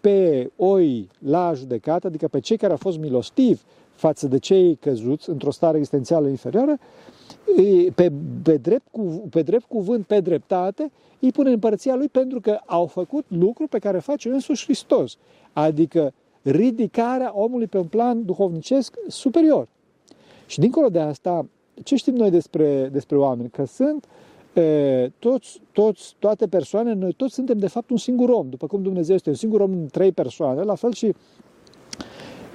pe 0.00 0.50
oi 0.56 1.08
la 1.18 1.52
judecată, 1.54 2.06
adică 2.06 2.28
pe 2.28 2.40
cei 2.40 2.56
care 2.56 2.72
au 2.72 2.78
fost 2.78 2.98
milostivi 2.98 3.60
față 3.94 4.26
de 4.26 4.38
cei 4.38 4.74
căzuți 4.74 5.30
într-o 5.30 5.50
stare 5.50 5.76
existențială 5.76 6.28
inferioară, 6.28 6.78
pe, 7.94 8.12
pe, 8.42 8.56
drept, 8.56 8.86
pe 9.30 9.42
drept 9.42 9.64
cuvânt, 9.64 10.06
pe 10.06 10.20
dreptate, 10.20 10.90
îi 11.20 11.32
pune 11.32 11.48
în 11.48 11.54
împărăția 11.54 11.94
lui 11.94 12.08
pentru 12.08 12.40
că 12.40 12.58
au 12.66 12.86
făcut 12.86 13.24
lucru 13.28 13.66
pe 13.66 13.78
care 13.78 13.98
face 13.98 14.28
însuși 14.28 14.64
Hristos, 14.64 15.16
adică 15.52 16.12
ridicarea 16.42 17.32
omului 17.34 17.66
pe 17.66 17.78
un 17.78 17.86
plan 17.86 18.24
duhovnicesc 18.24 18.94
superior. 19.08 19.68
Și 20.46 20.58
dincolo 20.58 20.88
de 20.88 20.98
asta, 20.98 21.46
ce 21.82 21.96
știm 21.96 22.14
noi 22.14 22.30
despre, 22.30 22.88
despre 22.92 23.16
oameni? 23.16 23.50
Că 23.50 23.64
sunt 23.64 24.06
toți, 25.18 25.60
toți, 25.72 26.14
toate 26.18 26.46
persoane, 26.46 26.92
noi 26.92 27.12
toți 27.12 27.34
suntem 27.34 27.58
de 27.58 27.66
fapt 27.66 27.90
un 27.90 27.96
singur 27.96 28.28
om. 28.28 28.48
După 28.48 28.66
cum 28.66 28.82
Dumnezeu 28.82 29.14
este 29.14 29.28
un 29.28 29.34
singur 29.34 29.60
om 29.60 29.72
în 29.72 29.86
trei 29.86 30.12
persoane, 30.12 30.62
la 30.62 30.74
fel 30.74 30.92
și 30.92 31.14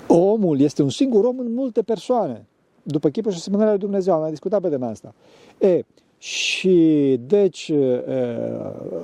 omul 0.08 0.60
este 0.60 0.82
un 0.82 0.90
singur 0.90 1.26
om 1.26 1.40
în 1.40 1.54
multe 1.54 1.82
persoane. 1.82 2.46
După 2.88 3.10
chipul 3.10 3.32
și 3.32 3.38
asemănarea 3.38 3.72
lui 3.72 3.82
Dumnezeu. 3.82 4.14
Am 4.14 4.20
mai 4.20 4.30
discutat 4.30 4.62
pe 4.62 4.70
tema 4.70 4.88
asta. 4.88 5.14
E, 5.60 5.82
și 6.18 7.20
deci 7.28 7.72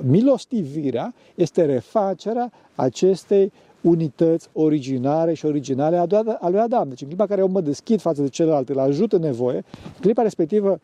milostivirea 0.00 1.14
este 1.34 1.64
refacerea 1.64 2.52
acestei 2.74 3.52
unități 3.80 4.48
originare 4.52 5.34
și 5.34 5.46
originale 5.46 5.96
a 6.40 6.48
lui 6.48 6.58
Adam. 6.58 6.88
Deci 6.88 7.00
în 7.00 7.06
clipa 7.06 7.26
care 7.26 7.40
eu 7.40 7.48
mă 7.48 7.60
deschid 7.60 8.00
față 8.00 8.22
de 8.22 8.28
celălalt, 8.28 8.68
îl 8.68 8.78
ajut 8.78 9.12
în 9.12 9.20
nevoie, 9.20 9.56
în 9.84 10.00
clipa 10.00 10.22
respectivă 10.22 10.80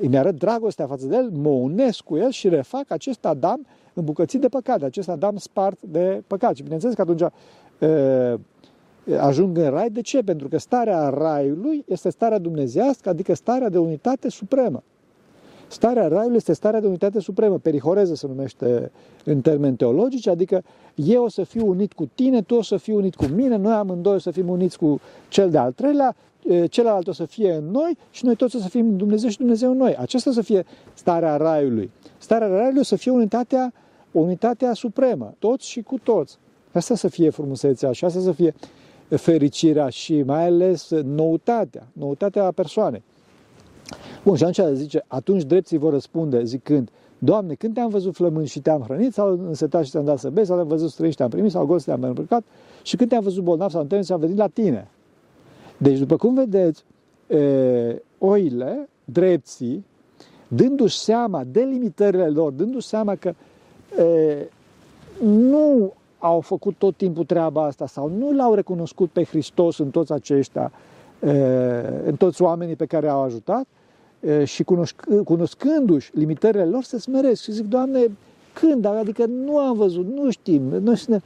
îmi 0.00 0.18
arăt 0.18 0.38
dragostea 0.38 0.86
față 0.86 1.06
de 1.06 1.16
el, 1.16 1.30
mă 1.30 1.48
unesc 1.48 2.00
cu 2.00 2.16
el 2.16 2.30
și 2.30 2.48
refac 2.48 2.90
acest 2.90 3.24
Adam 3.24 3.66
îmbucățit 3.94 4.40
de 4.40 4.48
păcat, 4.48 4.82
acest 4.82 5.08
Adam 5.08 5.36
spart 5.36 5.82
de 5.82 6.22
păcat. 6.26 6.56
Și 6.56 6.62
bineînțeles 6.62 6.94
că 6.94 7.00
atunci 7.00 7.22
ajung 9.20 9.58
în 9.58 9.70
rai. 9.70 9.90
De 9.90 10.00
ce? 10.00 10.22
Pentru 10.22 10.48
că 10.48 10.58
starea 10.58 11.08
raiului 11.08 11.84
este 11.88 12.10
starea 12.10 12.38
dumnezească, 12.38 13.08
adică 13.08 13.34
starea 13.34 13.68
de 13.68 13.78
unitate 13.78 14.28
supremă. 14.28 14.82
Starea 15.68 16.08
raiului 16.08 16.36
este 16.36 16.52
starea 16.52 16.80
de 16.80 16.86
unitate 16.86 17.20
supremă, 17.20 17.58
perihoreză 17.58 18.14
se 18.14 18.26
numește 18.26 18.90
în 19.24 19.40
termeni 19.40 19.76
teologici, 19.76 20.26
adică 20.26 20.62
eu 20.94 21.24
o 21.24 21.28
să 21.28 21.42
fiu 21.42 21.68
unit 21.68 21.92
cu 21.92 22.08
tine, 22.14 22.42
tu 22.42 22.54
o 22.54 22.62
să 22.62 22.76
fii 22.76 22.94
unit 22.94 23.14
cu 23.14 23.24
mine, 23.24 23.56
noi 23.56 23.72
amândoi 23.72 24.14
o 24.14 24.18
să 24.18 24.30
fim 24.30 24.48
uniți 24.48 24.78
cu 24.78 25.00
cel 25.28 25.50
de-al 25.50 25.72
treilea, 25.72 26.16
celălalt 26.68 27.06
o 27.08 27.12
să 27.12 27.24
fie 27.24 27.52
în 27.52 27.70
noi 27.70 27.96
și 28.10 28.24
noi 28.24 28.36
toți 28.36 28.56
o 28.56 28.58
să 28.58 28.68
fim 28.68 28.96
Dumnezeu 28.96 29.28
și 29.28 29.36
Dumnezeu 29.36 29.70
în 29.70 29.76
noi. 29.76 29.96
Aceasta 29.96 30.30
o 30.30 30.32
să 30.32 30.42
fie 30.42 30.64
starea 30.94 31.36
raiului. 31.36 31.90
Starea 32.18 32.46
raiului 32.46 32.80
o 32.80 32.84
să 32.84 32.96
fie 32.96 33.12
unitatea, 33.12 33.72
unitatea 34.10 34.72
supremă, 34.72 35.34
toți 35.38 35.68
și 35.68 35.82
cu 35.82 35.98
toți. 36.02 36.38
Asta 36.72 36.94
să 36.94 37.08
fie 37.08 37.30
frumusețea 37.30 37.92
și 37.92 38.04
asta 38.04 38.20
să 38.20 38.32
fie 38.32 38.54
fericirea 39.08 39.88
și 39.88 40.22
mai 40.22 40.46
ales 40.46 40.90
noutatea, 41.04 41.86
noutatea 41.92 42.50
persoanei. 42.50 43.02
Bun, 44.24 44.36
și 44.36 44.44
atunci 44.44 44.76
zice, 44.76 45.04
atunci 45.06 45.42
drepții 45.42 45.78
vor 45.78 45.92
răspunde 45.92 46.44
zicând, 46.44 46.90
Doamne, 47.18 47.54
când 47.54 47.74
te-am 47.74 47.88
văzut 47.88 48.14
flămând 48.14 48.48
și 48.48 48.60
te-am 48.60 48.82
hrănit, 48.82 49.12
sau 49.12 49.28
însetat 49.46 49.84
și 49.84 49.90
te-am 49.90 50.04
dat 50.04 50.18
să 50.18 50.30
bei, 50.30 50.46
sau 50.46 50.56
te-am 50.56 50.68
văzut 50.68 50.90
străin 50.90 51.10
și 51.10 51.16
te-am 51.16 51.28
primit, 51.28 51.50
sau 51.50 51.66
gol 51.66 51.78
și 51.78 51.84
te-am 51.84 52.02
îmbrăcat, 52.02 52.44
și 52.82 52.96
când 52.96 53.08
te-am 53.08 53.22
văzut 53.22 53.44
bolnav 53.44 53.70
sau 53.70 53.80
întâlnit, 53.80 54.10
am 54.10 54.20
venit 54.20 54.36
la 54.36 54.46
tine. 54.46 54.88
Deci, 55.78 55.98
după 55.98 56.16
cum 56.16 56.34
vedeți, 56.34 56.84
e, 57.26 58.02
oile, 58.18 58.88
drepții, 59.04 59.84
dându-și 60.48 60.98
seama 60.98 61.44
de 61.44 61.60
limitările 61.60 62.28
lor, 62.28 62.52
dându-și 62.52 62.86
seama 62.86 63.14
că 63.14 63.34
e, 63.98 64.48
nu 65.24 65.92
au 66.24 66.40
făcut 66.40 66.74
tot 66.78 66.96
timpul 66.96 67.24
treaba 67.24 67.64
asta 67.64 67.86
sau 67.86 68.08
nu 68.08 68.32
l-au 68.32 68.54
recunoscut 68.54 69.10
pe 69.10 69.24
Hristos 69.24 69.78
în 69.78 69.90
toți 69.90 70.12
aceștia, 70.12 70.72
în 72.04 72.14
toți 72.18 72.42
oamenii 72.42 72.76
pe 72.76 72.86
care 72.86 73.08
au 73.08 73.22
ajutat 73.22 73.66
și 74.44 74.64
cunoscându-și 75.24 76.10
limitările 76.14 76.64
lor 76.64 76.82
se 76.82 76.98
smeresc 76.98 77.42
și 77.42 77.52
zic, 77.52 77.64
Doamne, 77.64 78.00
când? 78.52 78.84
Adică 78.84 79.24
nu 79.26 79.58
am 79.58 79.76
văzut, 79.76 80.06
nu 80.14 80.30
știm, 80.30 80.62
nu 80.62 80.94
știm. 80.94 81.22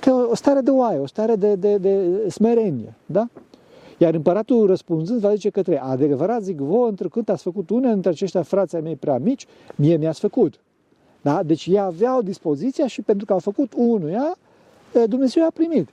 Că 0.00 0.10
o 0.30 0.34
stare 0.34 0.60
de 0.60 0.70
oaie, 0.70 0.98
o 0.98 1.06
stare 1.06 1.34
de, 1.34 1.54
de, 1.54 1.76
de 1.76 2.24
smerenie, 2.28 2.94
da? 3.06 3.28
Iar 3.98 4.14
împăratul 4.14 4.66
răspunzând 4.66 5.20
va 5.20 5.34
zice 5.34 5.50
către, 5.50 5.80
adevărat 5.80 6.42
zic 6.42 6.58
vouă, 6.58 6.88
întrecât 6.88 7.28
ați 7.28 7.42
făcut 7.42 7.70
una 7.70 7.92
dintre 7.92 8.10
aceștia 8.10 8.42
frații 8.42 8.80
mei 8.80 8.96
prea 8.96 9.18
mici, 9.18 9.46
mie 9.76 9.96
mi-ați 9.96 10.20
făcut. 10.20 10.60
Da? 11.22 11.42
Deci 11.42 11.66
ei 11.66 11.78
aveau 11.78 12.22
dispoziția 12.22 12.86
și 12.86 13.02
pentru 13.02 13.26
că 13.26 13.32
au 13.32 13.38
făcut 13.38 13.72
unuia, 13.76 14.36
Dumnezeu 15.06 15.44
a 15.44 15.50
primit. 15.54 15.88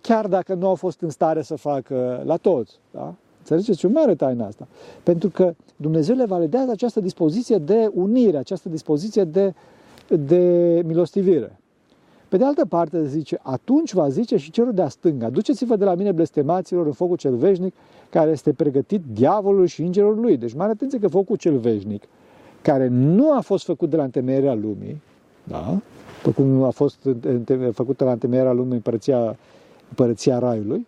Chiar 0.00 0.26
dacă 0.26 0.54
nu 0.54 0.66
au 0.66 0.74
fost 0.74 1.00
în 1.00 1.10
stare 1.10 1.42
să 1.42 1.56
facă 1.56 2.22
la 2.24 2.36
toți. 2.36 2.78
Da? 2.90 3.14
Înțelegeți? 3.38 3.78
Ce 3.78 3.86
mare 3.86 4.14
taina 4.14 4.46
asta. 4.46 4.66
Pentru 5.02 5.28
că 5.28 5.54
Dumnezeu 5.76 6.16
le 6.16 6.24
validează 6.24 6.70
această 6.70 7.00
dispoziție 7.00 7.56
de 7.56 7.90
unire, 7.94 8.36
această 8.36 8.68
dispoziție 8.68 9.24
de, 9.24 9.54
de 10.08 10.82
milostivire. 10.86 11.58
Pe 12.28 12.36
de 12.36 12.44
altă 12.44 12.66
parte 12.66 13.06
zice, 13.06 13.38
atunci 13.42 13.92
va 13.92 14.08
zice 14.08 14.36
și 14.36 14.50
cerul 14.50 14.72
de-a 14.72 14.88
stânga, 14.88 15.30
duceți-vă 15.30 15.76
de 15.76 15.84
la 15.84 15.94
mine 15.94 16.12
blestemaților 16.12 16.86
în 16.86 16.92
focul 16.92 17.16
cel 17.16 17.36
veșnic, 17.36 17.74
care 18.10 18.30
este 18.30 18.52
pregătit 18.52 19.02
diavolul 19.12 19.66
și 19.66 19.82
îngerul 19.82 20.20
lui. 20.20 20.36
Deci 20.36 20.54
mare 20.54 20.70
atenție 20.70 20.98
că 20.98 21.08
focul 21.08 21.36
cel 21.36 21.58
veșnic 21.58 22.02
care 22.62 22.88
nu 22.88 23.32
a 23.32 23.40
fost 23.40 23.64
făcut 23.64 23.90
de 23.90 23.96
la 23.96 24.02
întemeierea 24.02 24.54
lumii, 24.54 25.02
da? 25.44 25.78
după 26.22 26.42
cum 26.42 26.62
a 26.62 26.70
fost 26.70 27.08
făcută 27.72 28.04
la 28.04 28.12
întemeierea 28.12 28.52
lumii 28.52 28.74
împărăția, 28.74 29.36
împărăția 29.88 30.38
Raiului. 30.38 30.86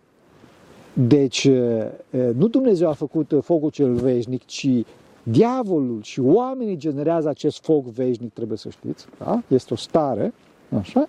Deci, 0.93 1.49
nu 2.35 2.49
Dumnezeu 2.49 2.89
a 2.89 2.93
făcut 2.93 3.33
focul 3.41 3.71
cel 3.71 3.95
veșnic, 3.95 4.45
ci 4.45 4.69
diavolul 5.23 6.03
și 6.03 6.21
oamenii 6.21 6.77
generează 6.77 7.29
acest 7.29 7.63
foc 7.63 7.85
veșnic, 7.85 8.33
trebuie 8.33 8.59
să 8.59 8.69
știți. 8.69 9.07
Da? 9.19 9.43
Este 9.49 9.73
o 9.73 9.77
stare, 9.77 10.33
așa, 10.79 11.09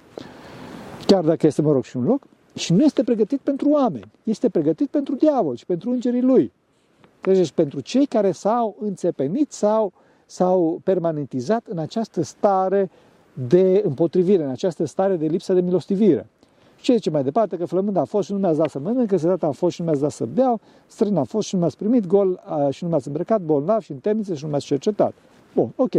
chiar 1.05 1.23
dacă 1.23 1.47
este, 1.47 1.61
mă 1.61 1.71
rog, 1.71 1.83
și 1.83 1.97
un 1.97 2.03
loc, 2.03 2.23
și 2.55 2.73
nu 2.73 2.83
este 2.83 3.03
pregătit 3.03 3.39
pentru 3.39 3.69
oameni, 3.69 4.11
este 4.23 4.49
pregătit 4.49 4.89
pentru 4.89 5.15
diavol 5.15 5.55
și 5.55 5.65
pentru 5.65 5.89
îngerii 5.89 6.21
lui. 6.21 6.51
Deci 7.21 7.51
pentru 7.51 7.79
cei 7.79 8.05
care 8.05 8.31
s-au 8.31 8.75
înțepenit 8.79 9.51
sau 9.51 9.93
s-au 10.33 10.79
permanentizat 10.83 11.65
în 11.67 11.77
această 11.77 12.21
stare 12.21 12.89
de 13.47 13.81
împotrivire, 13.85 14.43
în 14.43 14.49
această 14.49 14.85
stare 14.85 15.15
de 15.15 15.25
lipsă 15.25 15.53
de 15.53 15.61
milostivire. 15.61 16.27
Ce 16.81 16.93
zice 16.93 17.09
mai 17.09 17.23
departe? 17.23 17.57
Că 17.57 17.65
flămând 17.65 17.97
a 17.97 18.03
fost 18.03 18.25
și 18.25 18.33
nu 18.33 18.39
mi-ați 18.39 18.57
dat 18.57 18.69
să 18.69 18.79
mănânc, 18.79 19.07
că 19.07 19.17
sărat 19.17 19.43
am 19.43 19.51
fost 19.51 19.75
și 19.75 19.81
nu 19.81 19.85
mi-ați 19.85 20.01
dat 20.01 20.11
să 20.11 20.25
beau, 20.25 20.59
strân 20.87 21.17
am 21.17 21.23
fost 21.23 21.47
și 21.47 21.53
nu 21.53 21.59
mi-ați 21.59 21.77
primit, 21.77 22.05
gol 22.07 22.43
și 22.69 22.83
nu 22.83 22.89
mi-ați 22.89 23.07
îmbrăcat, 23.07 23.41
bolnav 23.41 23.81
și 23.81 23.91
în 23.91 23.97
temnițe 23.97 24.33
și 24.33 24.43
nu 24.43 24.49
mi-ați 24.49 24.65
cercetat. 24.65 25.13
Bun, 25.55 25.73
ok. 25.75 25.93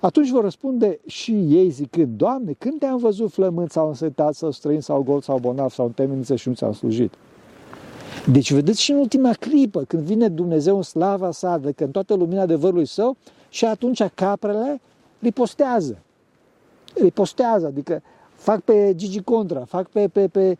Atunci 0.00 0.30
vor 0.30 0.42
răspunde 0.42 0.98
și 1.06 1.32
ei 1.32 1.68
zicând, 1.68 2.16
Doamne, 2.16 2.52
când 2.58 2.78
te-am 2.78 2.96
văzut 2.96 3.32
flămând 3.32 3.70
sau 3.70 3.88
însetat 3.88 4.34
sau 4.34 4.50
străin 4.50 4.80
sau 4.80 5.02
gol 5.02 5.20
sau 5.20 5.38
bolnav 5.38 5.70
sau 5.70 5.86
în 5.86 5.92
temnițe 5.92 6.36
și 6.36 6.48
nu 6.48 6.54
ți-am 6.54 6.72
slujit? 6.72 7.14
Deci 8.32 8.52
vedeți 8.52 8.80
și 8.80 8.92
în 8.92 8.98
ultima 8.98 9.32
clipă, 9.40 9.82
când 9.82 10.02
vine 10.02 10.28
Dumnezeu 10.28 10.76
în 10.76 10.82
slava 10.82 11.30
sa, 11.30 11.58
de 11.58 11.74
în 11.76 11.90
toată 11.90 12.14
lumina 12.14 12.42
adevărului 12.42 12.86
său, 12.86 13.16
și 13.48 13.64
atunci 13.64 14.02
caprele 14.14 14.80
ripostează. 15.18 15.98
Ripostează, 16.94 17.66
adică 17.66 18.02
fac 18.34 18.60
pe 18.60 18.92
Gigi 18.94 19.20
Contra, 19.20 19.64
fac 19.64 19.88
pe, 19.88 20.08
pe, 20.08 20.28
pe 20.28 20.58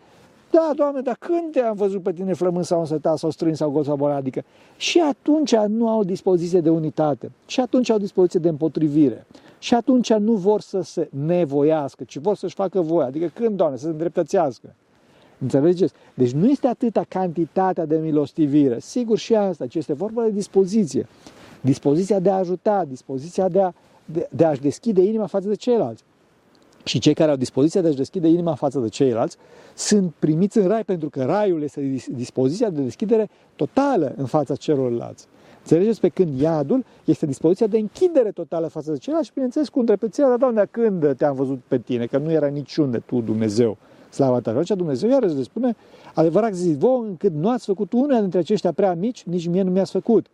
da, 0.50 0.72
Doamne, 0.76 1.00
dar 1.00 1.16
când 1.18 1.52
te-am 1.52 1.76
văzut 1.76 2.02
pe 2.02 2.12
tine 2.12 2.32
flămând 2.32 2.64
sau 2.64 2.80
însătat 2.80 3.18
sau 3.18 3.30
strâns 3.30 3.56
sau 3.56 3.70
gol 3.70 3.84
sau 3.84 3.96
bolnav? 3.96 4.16
Adică 4.16 4.44
și 4.76 5.00
atunci 5.00 5.54
nu 5.54 5.88
au 5.88 6.04
dispoziție 6.04 6.60
de 6.60 6.70
unitate, 6.70 7.30
și 7.46 7.60
atunci 7.60 7.90
au 7.90 7.98
dispoziție 7.98 8.40
de 8.40 8.48
împotrivire, 8.48 9.26
și 9.58 9.74
atunci 9.74 10.12
nu 10.12 10.32
vor 10.32 10.60
să 10.60 10.80
se 10.80 11.08
nevoiască, 11.26 12.04
ci 12.04 12.16
vor 12.16 12.36
să-și 12.36 12.54
facă 12.54 12.80
voia. 12.80 13.06
Adică 13.06 13.30
când, 13.34 13.56
Doamne, 13.56 13.76
să 13.76 13.84
se 13.84 13.90
îndreptățească. 13.90 14.74
Înțelegeți? 15.38 15.92
Deci 16.14 16.32
nu 16.32 16.46
este 16.48 16.66
atâta 16.66 17.04
cantitatea 17.08 17.84
de 17.84 17.96
milostivire. 17.96 18.78
Sigur 18.80 19.18
și 19.18 19.34
asta, 19.34 19.66
ci 19.66 19.74
este 19.74 19.92
vorba 19.92 20.22
de 20.22 20.30
dispoziție. 20.30 21.06
Dispoziția 21.60 22.18
de 22.18 22.30
a 22.30 22.34
ajuta, 22.34 22.84
dispoziția 22.88 23.48
de, 23.48 23.60
a, 23.60 23.72
de, 24.04 24.28
de 24.30 24.44
a-și 24.44 24.60
deschide 24.60 25.02
inima 25.02 25.26
față 25.26 25.48
de 25.48 25.54
ceilalți. 25.54 26.02
Și 26.84 26.98
cei 26.98 27.14
care 27.14 27.30
au 27.30 27.36
dispoziția 27.36 27.80
de 27.80 27.86
a-și 27.86 27.96
deschide 27.96 28.28
inima 28.28 28.54
față 28.54 28.78
de 28.78 28.88
ceilalți 28.88 29.36
sunt 29.74 30.12
primiți 30.18 30.58
în 30.58 30.66
rai 30.66 30.84
pentru 30.84 31.08
că 31.08 31.24
raiul 31.24 31.62
este 31.62 31.96
dispoziția 32.08 32.70
de 32.70 32.82
deschidere 32.82 33.28
totală 33.56 34.14
în 34.16 34.26
fața 34.26 34.54
celorlalți. 34.54 35.26
Înțelegeți? 35.68 36.00
Pe 36.00 36.08
când 36.08 36.40
iadul 36.40 36.84
este 37.04 37.26
dispoziția 37.26 37.66
de 37.66 37.78
închidere 37.78 38.30
totală 38.30 38.66
față 38.66 38.92
de 38.92 38.98
ceilalți 38.98 39.26
și, 39.26 39.34
bineînțeles, 39.34 39.68
cu 39.68 39.78
întrepăția, 39.78 40.28
dar, 40.28 40.36
Doamne, 40.36 40.68
când 40.70 41.16
te-am 41.16 41.34
văzut 41.34 41.60
pe 41.68 41.78
tine, 41.78 42.06
că 42.06 42.18
nu 42.18 42.30
era 42.30 42.46
niciunde 42.46 42.98
Tu, 42.98 43.20
Dumnezeu, 43.20 43.76
slava 44.10 44.40
ta. 44.40 44.62
Și 44.62 44.74
Dumnezeu 44.74 45.10
iarăși 45.10 45.34
le 45.34 45.42
spune, 45.42 45.76
adevărat 46.14 46.54
zis, 46.54 46.76
vouă 46.76 47.04
încât 47.04 47.32
nu 47.32 47.50
ați 47.50 47.64
făcut 47.64 47.92
una 47.92 48.20
dintre 48.20 48.38
aceștia 48.38 48.72
prea 48.72 48.94
mici, 48.94 49.22
nici 49.22 49.46
mie 49.46 49.62
nu 49.62 49.70
mi-ați 49.70 49.90
făcut. 49.90 50.26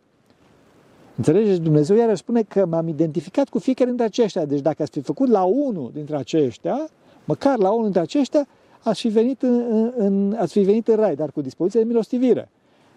Înțelegeți? 1.17 1.61
Dumnezeu 1.61 1.95
iarăși 1.95 2.17
spune 2.17 2.41
că 2.41 2.65
m-am 2.65 2.87
identificat 2.87 3.49
cu 3.49 3.59
fiecare 3.59 3.89
dintre 3.89 4.05
aceștia. 4.05 4.45
Deci 4.45 4.61
dacă 4.61 4.81
ați 4.81 4.91
fi 4.91 5.01
făcut 5.01 5.29
la 5.29 5.43
unul 5.43 5.91
dintre 5.93 6.15
aceștia, 6.15 6.87
măcar 7.25 7.57
la 7.57 7.69
unul 7.69 7.83
dintre 7.83 8.01
aceștia, 8.01 8.47
ați 8.79 8.99
fi 8.99 9.07
venit 9.07 9.41
în, 9.41 9.63
în, 9.69 9.91
în, 9.97 10.35
ați 10.39 10.51
fi 10.51 10.59
venit 10.59 10.87
în 10.87 10.95
rai, 10.95 11.15
dar 11.15 11.31
cu 11.31 11.41
dispoziție 11.41 11.79
de 11.79 11.85
milostivire. 11.85 12.49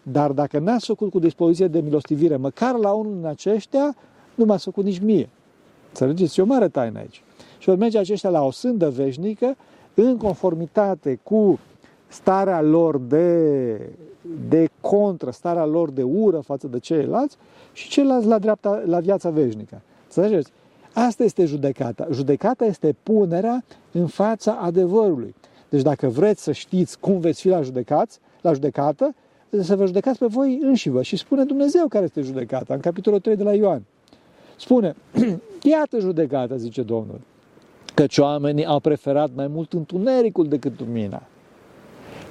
Dar 0.03 0.31
dacă 0.31 0.59
n-ați 0.59 0.87
făcut 0.87 1.11
cu 1.11 1.19
dispoziție 1.19 1.67
de 1.67 1.81
milostivire, 1.81 2.37
măcar 2.37 2.75
la 2.75 2.93
unul 2.93 3.15
din 3.15 3.27
aceștia, 3.27 3.97
nu 4.35 4.45
m-ați 4.45 4.65
făcut 4.65 4.85
nici 4.85 4.99
mie. 4.99 5.29
Înțelegeți? 5.89 6.41
E 6.41 6.43
o 6.43 6.47
mare 6.47 6.69
taină 6.69 6.99
aici. 6.99 7.23
Și 7.59 7.69
vor 7.69 7.77
merge 7.77 7.99
aceștia 7.99 8.31
la 8.31 8.45
o 8.45 8.51
sândă 8.51 8.91
veșnică, 8.91 9.57
în 9.95 10.17
conformitate 10.17 11.21
cu 11.23 11.59
starea 12.09 12.63
lor 12.63 12.99
de, 12.99 13.81
de 14.49 14.69
contră, 14.81 15.31
starea 15.31 15.65
lor 15.65 15.91
de 15.91 16.03
ură 16.03 16.41
față 16.41 16.67
de 16.67 16.79
ceilalți 16.79 17.37
și 17.73 17.89
ceilalți 17.89 18.27
la, 18.27 18.39
dreapta, 18.39 18.83
la 18.87 19.01
viața 19.01 19.31
veșnică. 19.31 19.81
Înțelegeți? 20.05 20.51
Asta 20.93 21.25
este 21.25 21.45
judecata. 21.45 22.09
Judecata 22.13 22.65
este 22.65 22.95
punerea 23.03 23.65
în 23.93 24.07
fața 24.07 24.53
adevărului. 24.53 25.35
Deci 25.69 25.83
dacă 25.83 26.09
vreți 26.09 26.43
să 26.43 26.53
știți 26.53 26.99
cum 26.99 27.19
veți 27.19 27.41
fi 27.41 27.49
la, 27.49 27.63
judecați, 27.63 28.19
la 28.41 28.53
judecată, 28.53 29.15
să 29.61 29.77
vă 29.77 29.87
judecați 29.87 30.19
pe 30.19 30.27
voi 30.27 30.59
înșivă. 30.63 31.03
Și 31.03 31.17
spune 31.17 31.45
Dumnezeu 31.45 31.87
care 31.89 32.05
este 32.05 32.21
judecata, 32.21 32.75
în 32.75 32.81
capitolul 32.81 33.21
3 33.21 33.37
de 33.37 33.43
la 33.43 33.55
Ioan. 33.55 33.83
Spune, 34.57 34.95
iată 35.73 35.99
judecata, 35.99 36.57
zice 36.57 36.83
Domnul, 36.83 37.21
căci 37.95 38.19
oamenii 38.19 38.65
au 38.65 38.81
preferat 38.81 39.31
mai 39.35 39.47
mult 39.47 39.73
întunericul 39.73 40.49
decât 40.49 40.81
lumina. 40.81 41.23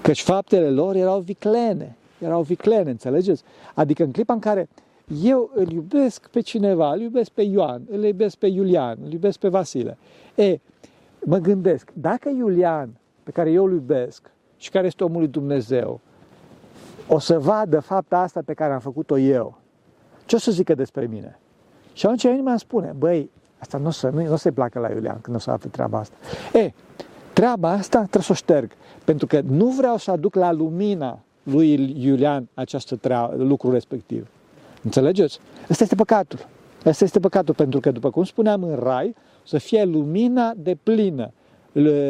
Căci 0.05 0.21
faptele 0.21 0.69
lor 0.69 0.95
erau 0.95 1.19
viclene, 1.19 1.95
erau 2.19 2.41
viclene, 2.41 2.89
înțelegeți? 2.89 3.43
Adică 3.73 4.03
în 4.03 4.11
clipa 4.11 4.33
în 4.33 4.39
care 4.39 4.69
eu 5.23 5.49
îl 5.53 5.71
iubesc 5.71 6.27
pe 6.27 6.39
cineva, 6.39 6.91
îl 6.91 7.01
iubesc 7.01 7.29
pe 7.29 7.41
Ioan, 7.41 7.81
îl 7.89 8.03
iubesc 8.03 8.35
pe 8.35 8.47
Iulian, 8.47 8.97
îl 9.05 9.11
iubesc 9.11 9.39
pe 9.39 9.47
Vasile. 9.47 9.97
E, 10.35 10.57
mă 11.19 11.37
gândesc, 11.37 11.91
dacă 11.93 12.29
Iulian, 12.29 12.89
pe 13.23 13.31
care 13.31 13.51
eu 13.51 13.65
îl 13.65 13.71
iubesc 13.71 14.31
și 14.57 14.69
care 14.69 14.85
este 14.85 15.03
omul 15.03 15.19
lui 15.19 15.27
Dumnezeu, 15.27 15.99
o 17.07 17.19
să 17.19 17.39
vadă 17.39 17.79
fapta 17.79 18.19
asta 18.19 18.41
pe 18.45 18.53
care 18.53 18.73
am 18.73 18.79
făcut-o 18.79 19.17
eu, 19.17 19.57
ce 20.25 20.35
o 20.35 20.39
să 20.39 20.51
zică 20.51 20.75
despre 20.75 21.05
mine? 21.05 21.39
Și 21.93 22.05
atunci 22.05 22.23
inima 22.23 22.49
îmi 22.49 22.59
spune, 22.59 22.93
băi, 22.97 23.29
asta 23.57 23.77
nu 23.77 23.87
o 23.87 23.91
să, 23.91 24.09
nu, 24.09 24.21
nu 24.21 24.33
o 24.33 24.35
să-i 24.35 24.51
placă 24.51 24.79
la 24.79 24.89
Iulian 24.89 25.21
când 25.21 25.35
o 25.35 25.39
să 25.39 25.51
afle 25.51 25.69
treaba 25.69 25.97
asta. 25.97 26.15
E, 26.53 26.71
treaba 27.35 27.69
asta 27.69 27.97
trebuie 27.99 28.23
să 28.23 28.31
o 28.31 28.35
șterg, 28.35 28.71
pentru 29.03 29.27
că 29.27 29.41
nu 29.41 29.65
vreau 29.65 29.97
să 29.97 30.11
aduc 30.11 30.35
la 30.35 30.51
lumina 30.51 31.19
lui 31.43 31.95
Iulian 31.97 32.47
această 32.53 32.95
treabă, 32.95 33.43
lucru 33.43 33.71
respectiv. 33.71 34.27
Înțelegeți? 34.83 35.39
Ăsta 35.69 35.83
este 35.83 35.95
păcatul. 35.95 36.39
Ăsta 36.85 37.03
este 37.03 37.19
păcatul, 37.19 37.53
pentru 37.53 37.79
că, 37.79 37.91
după 37.91 38.09
cum 38.09 38.23
spuneam, 38.23 38.63
în 38.63 38.75
rai 38.75 39.15
să 39.43 39.57
fie 39.57 39.83
lumina 39.83 40.53
de 40.57 40.77
plină, 40.83 41.31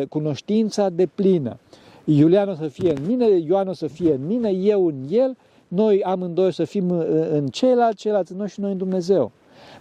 cunoștința 0.10 0.90
de 0.90 1.06
plină. 1.16 1.58
Iulian 2.04 2.50
o 2.50 2.56
să 2.56 2.68
fie 2.68 2.92
în 2.92 3.06
mine, 3.06 3.26
Ioan 3.26 3.68
o 3.68 3.74
să 3.74 3.88
fie 3.88 4.14
în 4.14 4.26
mine, 4.26 4.50
eu 4.50 4.88
în 4.88 4.96
el, 5.10 5.38
noi 5.68 6.04
amândoi 6.04 6.46
o 6.46 6.52
să 6.52 6.64
fim 6.64 6.90
în 7.32 7.48
ceilalți, 7.48 7.98
ceilalți 7.98 8.32
în 8.32 8.38
noi 8.38 8.48
și 8.48 8.60
noi 8.60 8.72
în 8.72 8.78
Dumnezeu. 8.78 9.32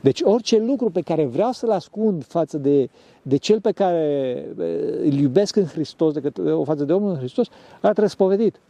Deci 0.00 0.20
orice 0.22 0.58
lucru 0.58 0.90
pe 0.90 1.00
care 1.00 1.24
vreau 1.24 1.52
să-l 1.52 1.70
ascund 1.70 2.24
față 2.24 2.58
de, 2.58 2.88
de 3.22 3.36
cel 3.36 3.60
pe 3.60 3.72
care 3.72 4.46
îl 5.02 5.12
iubesc 5.12 5.56
în 5.56 5.64
Hristos, 5.64 6.12
de 6.12 6.50
o 6.50 6.64
față 6.64 6.84
de 6.84 6.92
omul 6.92 7.10
în 7.10 7.16
Hristos, 7.16 7.46
ăla 7.48 7.92
trebuie 7.92 8.08
spovedit. 8.08 8.60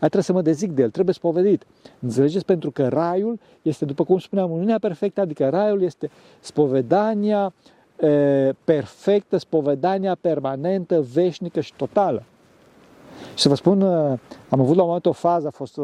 Aia 0.00 0.08
trebuie 0.08 0.22
să 0.22 0.32
mă 0.32 0.42
dezic 0.42 0.70
de 0.70 0.82
el, 0.82 0.90
trebuie 0.90 1.14
spovedit. 1.14 1.66
Înțelegeți? 2.00 2.44
Pentru 2.44 2.70
că 2.70 2.88
raiul 2.88 3.38
este, 3.62 3.84
după 3.84 4.04
cum 4.04 4.18
spuneam, 4.18 4.50
uniunea 4.50 4.78
perfectă, 4.78 5.20
adică 5.20 5.48
raiul 5.48 5.82
este 5.82 6.10
spovedania 6.40 7.52
e, 8.00 8.52
perfectă, 8.64 9.36
spovedania 9.36 10.16
permanentă, 10.20 11.00
veșnică 11.12 11.60
și 11.60 11.72
totală. 11.76 12.22
Și 13.34 13.42
să 13.42 13.48
vă 13.48 13.54
spun, 13.54 13.82
am 14.48 14.60
avut 14.60 14.76
la 14.76 14.80
un 14.80 14.86
moment 14.86 15.06
o 15.06 15.12
fază, 15.12 15.46
a 15.46 15.50
fost 15.50 15.80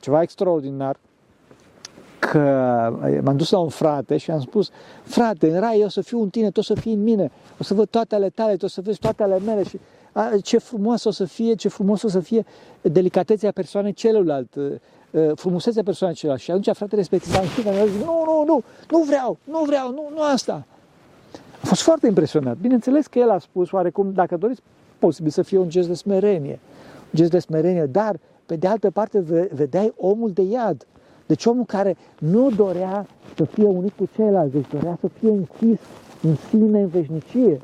ceva 0.00 0.22
extraordinar, 0.22 0.96
că 2.20 2.38
m-am 3.22 3.36
dus 3.36 3.50
la 3.50 3.58
un 3.58 3.68
frate 3.68 4.16
și 4.16 4.30
am 4.30 4.40
spus, 4.40 4.70
frate, 5.02 5.50
în 5.50 5.60
rai 5.60 5.78
eu 5.78 5.84
o 5.84 5.88
să 5.88 6.00
fiu 6.00 6.22
în 6.22 6.28
tine, 6.28 6.50
tu 6.50 6.60
o 6.60 6.62
să 6.62 6.74
fii 6.74 6.92
în 6.92 7.02
mine, 7.02 7.30
o 7.60 7.62
să 7.62 7.74
văd 7.74 7.88
toate 7.88 8.14
ale 8.14 8.28
tale, 8.28 8.56
tu 8.56 8.64
o 8.64 8.68
să 8.68 8.80
vezi 8.80 8.98
toate 8.98 9.22
ale 9.22 9.38
mele 9.38 9.62
și 9.62 9.80
a, 10.12 10.30
ce 10.42 10.58
frumos 10.58 11.04
o 11.04 11.10
să 11.10 11.24
fie, 11.24 11.54
ce 11.54 11.68
frumos 11.68 12.02
o 12.02 12.08
să 12.08 12.20
fie 12.20 12.44
delicatețea 12.82 13.50
persoanei 13.50 13.92
celălalt, 13.92 14.54
frumusețea 15.34 15.82
persoanei 15.82 16.16
celălalt. 16.16 16.42
Și 16.42 16.50
atunci 16.50 16.76
fratele 16.76 17.00
respectiv 17.00 17.34
a 17.34 17.40
închis, 17.40 17.64
mi-a 17.64 17.86
zis, 17.86 18.04
nu, 18.04 18.22
nu, 18.26 18.44
nu, 18.46 18.62
nu 18.90 19.02
vreau, 19.02 19.38
nu 19.44 19.62
vreau, 19.66 19.90
nu, 19.90 20.10
nu 20.14 20.22
asta. 20.22 20.66
A 21.62 21.66
fost 21.66 21.82
foarte 21.82 22.06
impresionat. 22.06 22.56
Bineînțeles 22.56 23.06
că 23.06 23.18
el 23.18 23.30
a 23.30 23.38
spus, 23.38 23.70
oarecum, 23.70 24.12
dacă 24.12 24.36
doriți, 24.36 24.60
posibil 24.98 25.30
să 25.30 25.42
fie 25.42 25.58
un 25.58 25.68
gest 25.68 25.88
de 25.88 25.94
smerenie, 25.94 26.58
un 27.04 27.14
gest 27.14 27.30
de 27.30 27.38
smerenie, 27.38 27.86
dar, 27.86 28.16
pe 28.46 28.56
de 28.56 28.66
altă 28.66 28.90
parte, 28.90 29.20
vedeai 29.52 29.92
omul 29.96 30.30
de 30.30 30.42
iad. 30.42 30.86
Deci 31.30 31.46
omul 31.46 31.64
care 31.64 31.96
nu 32.18 32.50
dorea 32.50 33.06
să 33.36 33.44
fie 33.44 33.64
unit 33.64 33.92
cu 33.96 34.08
ceilalți, 34.14 34.52
deci 34.52 34.68
dorea 34.72 34.98
să 35.00 35.08
fie 35.08 35.30
închis 35.30 35.78
în 36.22 36.34
sine, 36.34 36.80
în 36.80 36.88
veșnicie. 36.88 37.60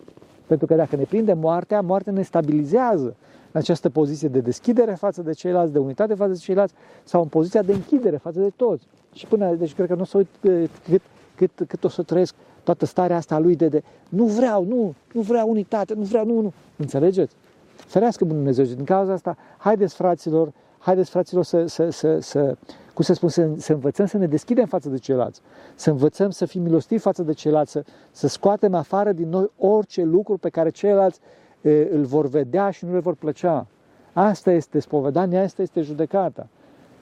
Pentru 0.46 0.66
că 0.66 0.74
dacă 0.74 0.96
ne 0.96 1.02
prinde 1.02 1.32
moartea, 1.32 1.80
moartea 1.80 2.12
ne 2.12 2.22
stabilizează 2.22 3.14
în 3.52 3.60
această 3.60 3.90
poziție 3.90 4.28
de 4.28 4.40
deschidere 4.40 4.94
față 4.94 5.22
de 5.22 5.32
ceilalți, 5.32 5.72
de 5.72 5.78
unitate 5.78 6.14
față 6.14 6.32
de 6.32 6.38
ceilalți, 6.38 6.74
sau 7.04 7.22
în 7.22 7.28
poziția 7.28 7.62
de 7.62 7.72
închidere 7.72 8.16
față 8.16 8.40
de 8.40 8.50
toți. 8.56 8.86
Și 9.12 9.26
până, 9.26 9.54
deci 9.54 9.74
cred 9.74 9.86
că 9.86 9.94
nu 9.94 10.00
o 10.00 10.04
să 10.04 10.16
uit 10.16 10.28
cât, 10.40 11.02
cât, 11.36 11.68
cât 11.68 11.84
o 11.84 11.88
să 11.88 12.02
trăiesc 12.02 12.34
toată 12.62 12.86
starea 12.86 13.16
asta 13.16 13.34
a 13.34 13.38
lui 13.38 13.56
de, 13.56 13.68
de 13.68 13.82
nu 14.08 14.24
vreau, 14.24 14.64
nu, 14.64 14.94
nu 15.12 15.20
vreau 15.20 15.48
unitate, 15.48 15.94
nu 15.94 16.02
vreau, 16.02 16.26
nu, 16.26 16.40
nu. 16.40 16.52
Înțelegeți? 16.76 17.34
Ferească 17.74 18.24
Dumnezeu. 18.24 18.64
Din 18.64 18.84
cauza 18.84 19.12
asta, 19.12 19.36
haideți 19.58 19.94
fraților, 19.94 20.52
haideți 20.78 21.10
fraților 21.10 21.44
să, 21.44 21.66
să, 21.66 21.90
să, 21.90 22.18
să 22.20 22.56
cum 22.96 23.04
să 23.04 23.12
spun, 23.14 23.28
să, 23.28 23.48
să 23.56 23.72
învățăm 23.72 24.06
să 24.06 24.18
ne 24.18 24.26
deschidem 24.26 24.66
față 24.66 24.88
de 24.88 24.98
ceilalți, 24.98 25.40
să 25.74 25.90
învățăm 25.90 26.30
să 26.30 26.44
fim 26.44 26.62
milostivi 26.62 27.00
față 27.00 27.22
de 27.22 27.32
ceilalți, 27.32 27.72
să, 27.72 27.84
să 28.10 28.28
scoatem 28.28 28.74
afară 28.74 29.12
din 29.12 29.28
noi 29.28 29.50
orice 29.58 30.02
lucru 30.02 30.36
pe 30.36 30.48
care 30.48 30.70
ceilalți 30.70 31.20
e, 31.60 31.88
îl 31.90 32.04
vor 32.04 32.28
vedea 32.28 32.70
și 32.70 32.84
nu 32.84 32.92
le 32.92 32.98
vor 32.98 33.14
plăcea. 33.14 33.66
Asta 34.12 34.52
este 34.52 34.78
spovedania, 34.78 35.42
asta 35.42 35.62
este 35.62 35.80
judecata. 35.80 36.48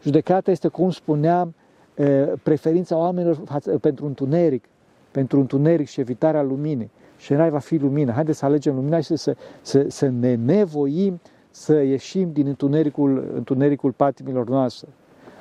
Judecata 0.03 0.51
este, 0.51 0.69
cum 0.69 0.91
spuneam, 0.91 1.55
e, 1.95 2.05
preferința 2.43 2.97
oamenilor 2.97 3.41
față, 3.45 3.79
pentru 3.79 4.07
întuneric, 4.07 4.65
pentru 5.11 5.41
întuneric 5.41 5.89
și 5.89 6.01
evitarea 6.01 6.43
luminii. 6.43 6.91
Și 7.17 7.33
în 7.33 7.39
rai 7.39 7.51
va 7.51 7.59
fi 7.59 7.77
lumină. 7.77 8.13
Haideți 8.13 8.39
să 8.39 8.45
alegem 8.45 8.75
lumina 8.75 9.01
și 9.01 9.17
să, 9.17 9.37
să, 9.63 9.85
să 9.89 10.09
ne 10.09 10.35
nevoim 10.35 11.21
să 11.51 11.83
ieșim 11.83 12.33
din 12.33 12.47
întunericul, 12.47 13.31
întunericul 13.35 13.93
patimilor 13.93 14.49
noastre. 14.49 14.89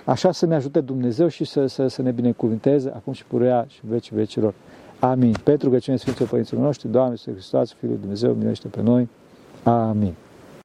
Așa 0.05 0.31
să 0.31 0.45
ne 0.45 0.55
ajute 0.55 0.81
Dumnezeu 0.81 1.27
și 1.27 1.43
să, 1.43 1.65
să, 1.65 1.87
să 1.87 2.01
ne 2.01 2.11
binecuvinteze 2.11 2.91
acum 2.95 3.13
și 3.13 3.25
purea 3.25 3.65
și 3.67 3.79
vecii 3.83 4.15
vecilor. 4.15 4.53
Amin. 4.99 5.35
Pentru 5.43 5.69
că 5.69 5.79
cine 5.79 5.95
Sfinților 5.95 6.29
Părinților 6.29 6.63
noștri, 6.63 6.91
Doamne, 6.91 7.15
Sfântul 7.15 7.41
Hristos, 7.41 7.73
Fiul 7.73 7.91
lui 7.91 7.99
Dumnezeu, 7.99 8.33
miluiește 8.33 8.67
pe 8.67 8.81
noi. 8.81 9.09
Amin. 9.63 10.13